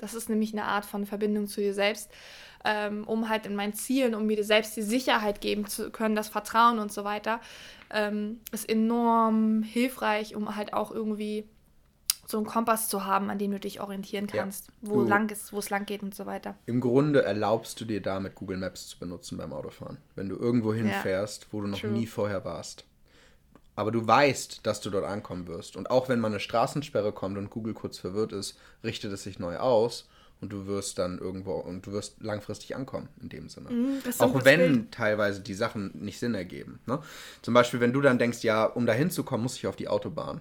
[0.03, 2.11] Das ist nämlich eine Art von Verbindung zu dir selbst,
[2.65, 6.29] ähm, um halt in meinen Zielen, um mir selbst die Sicherheit geben zu können, das
[6.29, 7.41] Vertrauen und so weiter,
[7.91, 11.49] ähm, ist enorm hilfreich, um halt auch irgendwie
[12.27, 14.41] so einen Kompass zu haben, an dem du dich orientieren Ja.
[14.43, 16.57] kannst, wo Du- lang ist, wo es lang geht und so weiter.
[16.67, 19.99] Im Grunde erlaubst du dir damit Google Maps zu benutzen beim Autofahren.
[20.17, 21.91] Wenn du irgendwo hinfährst, wo du noch True.
[21.91, 22.85] nie vorher warst.
[23.75, 25.77] Aber du weißt, dass du dort ankommen wirst.
[25.77, 29.39] Und auch wenn mal eine Straßensperre kommt und Google kurz verwirrt ist, richtet es sich
[29.39, 30.09] neu aus
[30.43, 33.71] und du wirst dann irgendwo und du wirst langfristig ankommen in dem Sinne.
[33.71, 34.93] Mm, auch wenn Bild.
[34.93, 36.81] teilweise die Sachen nicht Sinn ergeben.
[36.87, 37.01] Ne?
[37.41, 40.41] Zum Beispiel, wenn du dann denkst, ja, um da hinzukommen, muss ich auf die Autobahn.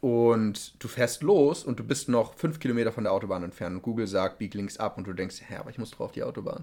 [0.00, 3.82] Und du fährst los und du bist noch fünf Kilometer von der Autobahn entfernt und
[3.82, 6.22] Google sagt, bieg links ab und du denkst, hä, aber ich muss doch auf die
[6.22, 6.62] Autobahn.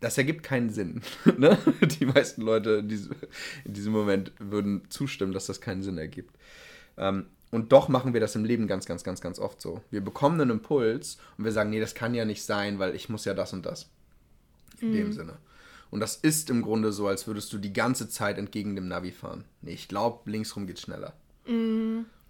[0.00, 1.02] Das ergibt keinen Sinn.
[1.36, 1.58] ne?
[2.00, 3.14] Die meisten Leute in diesem,
[3.64, 6.34] in diesem Moment würden zustimmen, dass das keinen Sinn ergibt.
[6.96, 9.82] Ähm, und doch machen wir das im Leben ganz, ganz, ganz, ganz oft so.
[9.90, 13.08] Wir bekommen einen Impuls und wir sagen, nee, das kann ja nicht sein, weil ich
[13.08, 13.88] muss ja das und das.
[14.80, 15.36] In dem Sinne.
[15.90, 19.10] Und das ist im Grunde so, als würdest du die ganze Zeit entgegen dem Navi
[19.10, 19.44] fahren.
[19.60, 21.12] Nee, ich glaube, linksrum geht schneller.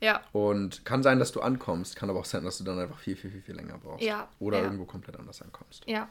[0.00, 2.98] Ja, Und kann sein, dass du ankommst, kann aber auch sein, dass du dann einfach
[2.98, 4.02] viel, viel, viel, viel länger brauchst.
[4.02, 4.64] Ja, Oder ja.
[4.64, 5.84] irgendwo komplett anders ankommst.
[5.86, 6.08] ja.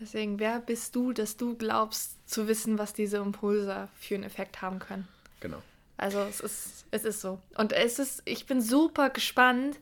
[0.00, 4.60] Deswegen, wer bist du, dass du glaubst zu wissen, was diese Impulse für einen Effekt
[4.62, 5.08] haben können?
[5.40, 5.62] Genau.
[5.96, 7.38] Also es ist, es ist so.
[7.56, 9.78] Und es ist, ich bin super gespannt,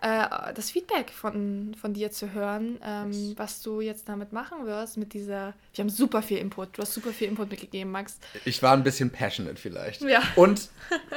[0.00, 3.34] äh, das Feedback von, von dir zu hören, ähm, Yes.
[3.36, 5.54] was du jetzt damit machen wirst, mit dieser.
[5.74, 6.76] Wir haben super viel Input.
[6.76, 8.18] Du hast super viel Input mitgegeben, Max.
[8.44, 10.02] Ich war ein bisschen passionate vielleicht.
[10.02, 10.20] Ja.
[10.34, 10.70] Und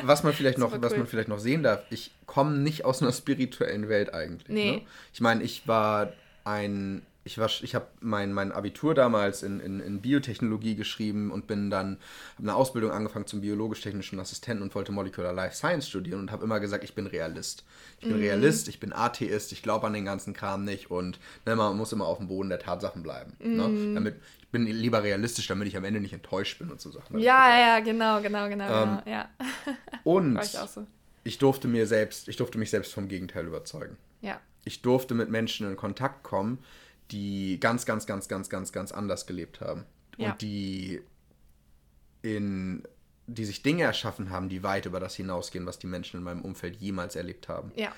[0.03, 0.99] was man vielleicht noch, was cool.
[0.99, 4.49] man vielleicht noch sehen darf, ich komme nicht aus einer spirituellen Welt eigentlich.
[4.49, 4.71] Nee.
[4.71, 4.81] Ne?
[5.13, 9.79] Ich meine, ich war ein, ich war, ich habe mein, mein Abitur damals in, in,
[9.79, 11.97] in Biotechnologie geschrieben und bin dann,
[12.35, 16.43] habe eine Ausbildung angefangen zum biologisch-technischen Assistenten und wollte Molecular Life Science studieren und habe
[16.43, 17.63] immer gesagt, ich bin Realist.
[17.99, 18.09] Ich Mhm.
[18.11, 21.75] bin Realist, ich bin Atheist, ich glaube an den ganzen Kram nicht und ne, man
[21.75, 23.33] muss immer auf dem Boden der Tatsachen bleiben.
[23.39, 23.55] Mhm.
[23.55, 23.93] Ne?
[23.95, 27.17] Damit, ich bin lieber realistisch, damit ich am Ende nicht enttäuscht bin und so Sachen.
[27.17, 29.09] Ja, ja, genau, genau, genau, Ähm, genau.
[29.09, 29.29] Ja,
[30.03, 30.85] Und ich so.
[31.23, 33.97] ich durfte mir selbst, ich durfte mich selbst vom Gegenteil überzeugen.
[34.21, 34.39] Ja.
[34.63, 36.59] Ich durfte mit Menschen in Kontakt kommen,
[37.11, 39.85] die ganz, ganz, ganz, ganz, ganz, ganz anders gelebt haben.
[40.17, 40.31] Ja.
[40.31, 41.01] Und die
[42.21, 42.83] in
[43.27, 46.41] die sich Dinge erschaffen haben, die weit über das hinausgehen, was die Menschen in meinem
[46.41, 47.71] Umfeld jemals erlebt haben.
[47.75, 47.91] Ja.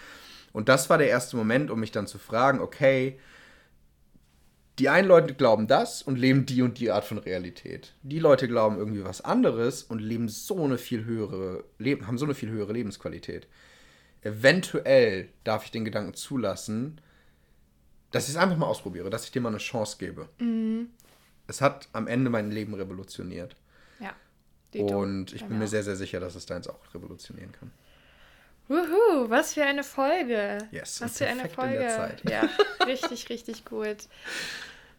[0.54, 3.20] Und das war der erste Moment, um mich dann zu fragen, okay,
[4.80, 7.94] die einen Leute glauben das und leben die und die Art von Realität.
[8.04, 12.26] Die Leute glauben irgendwie was anderes und leben so eine viel höhere, leben, haben so
[12.26, 13.48] eine viel höhere Lebensqualität.
[14.22, 17.02] Eventuell darf ich den Gedanken zulassen,
[18.12, 20.28] dass ich es einfach mal ausprobiere, dass ich dem mal eine Chance gebe.
[21.48, 23.56] Es hat am Ende mein Leben revolutioniert.
[24.00, 24.14] Ja.
[24.74, 25.00] Dito.
[25.00, 27.72] Und ich bin mir mir sehr, sehr sicher, dass es deins auch revolutionieren kann.
[28.68, 30.58] Wuhu, was für eine Folge.
[30.72, 31.80] Yes, was für eine perfekt in Folge.
[31.80, 32.30] der Zeit.
[32.30, 32.50] Ja,
[32.86, 34.08] richtig, richtig gut.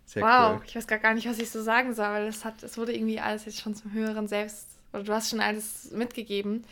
[0.06, 0.62] Sehr wow, cool.
[0.66, 3.20] ich weiß gar nicht, was ich so sagen soll, weil es hat, es wurde irgendwie
[3.20, 6.64] alles jetzt schon zum höheren Selbst, oder du hast schon alles mitgegeben.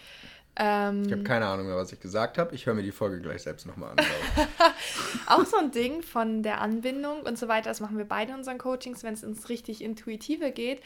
[0.59, 2.55] Ähm, Ich habe keine Ahnung mehr, was ich gesagt habe.
[2.55, 3.97] Ich höre mir die Folge gleich selbst nochmal an.
[5.27, 8.39] auch so ein Ding von der Anbindung und so weiter, das machen wir beide in
[8.39, 10.83] unseren Coachings, wenn es ins richtig Intuitive geht.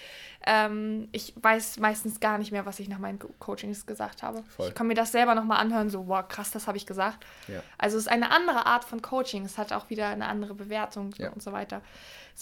[0.47, 4.43] Ähm, ich weiß meistens gar nicht mehr, was ich nach meinen Co- Coachings gesagt habe.
[4.57, 4.69] Voll.
[4.69, 7.25] Ich kann mir das selber nochmal anhören, so, wow, krass, das habe ich gesagt.
[7.49, 7.63] Ja.
[7.79, 11.15] Also es ist eine andere Art von Coaching, es hat auch wieder eine andere Bewertung
[11.19, 11.31] Ja.
[11.31, 11.83] und so weiter.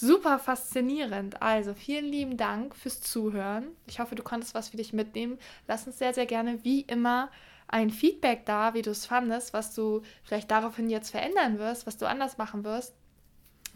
[0.00, 1.42] Super faszinierend.
[1.42, 3.66] Also vielen lieben Dank fürs Zuhören.
[3.88, 5.38] Ich hoffe, du konntest was für dich mitnehmen.
[5.66, 7.32] Lass uns sehr, sehr gerne wie immer
[7.66, 11.96] ein Feedback da, wie du es fandest, was du vielleicht daraufhin jetzt verändern wirst, was
[11.96, 12.94] du anders machen wirst.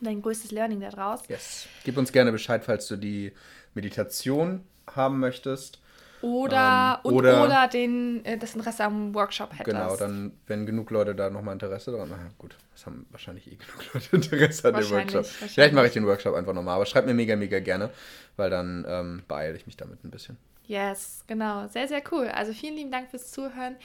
[0.01, 1.23] Dein größtes Learning daraus.
[1.29, 1.67] Yes.
[1.83, 3.33] Gib uns gerne Bescheid, falls du die
[3.75, 5.82] Meditation haben möchtest.
[6.23, 9.65] Oder, Ähm, und, oder- oder, den, äh, das Interesse am Workshop hättest.
[9.67, 12.31] Genau, dann, wenn genug Leute da nochmal Interesse dran haben.
[12.39, 15.27] Gut, es haben wahrscheinlich eh genug Leute Interesse an dem Workshop.
[15.27, 17.91] Vielleicht mache ich den Workshop einfach nochmal, aber schreib mir mega, mega gerne,
[18.37, 20.37] weil dann ähm, beeile ich mich damit ein bisschen.
[20.67, 21.67] Yes, genau.
[21.69, 22.29] Sehr, sehr cool.
[22.29, 23.77] Also vielen lieben Dank fürs Zuhören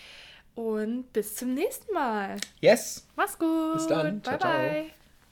[0.54, 2.36] und bis zum nächsten Mal.
[2.62, 3.08] Yes!
[3.16, 3.74] Mach's gut.
[3.74, 4.22] Bis dann.
[4.22, 4.52] Bye, Ciao, ciao.
[4.52, 4.97] bye.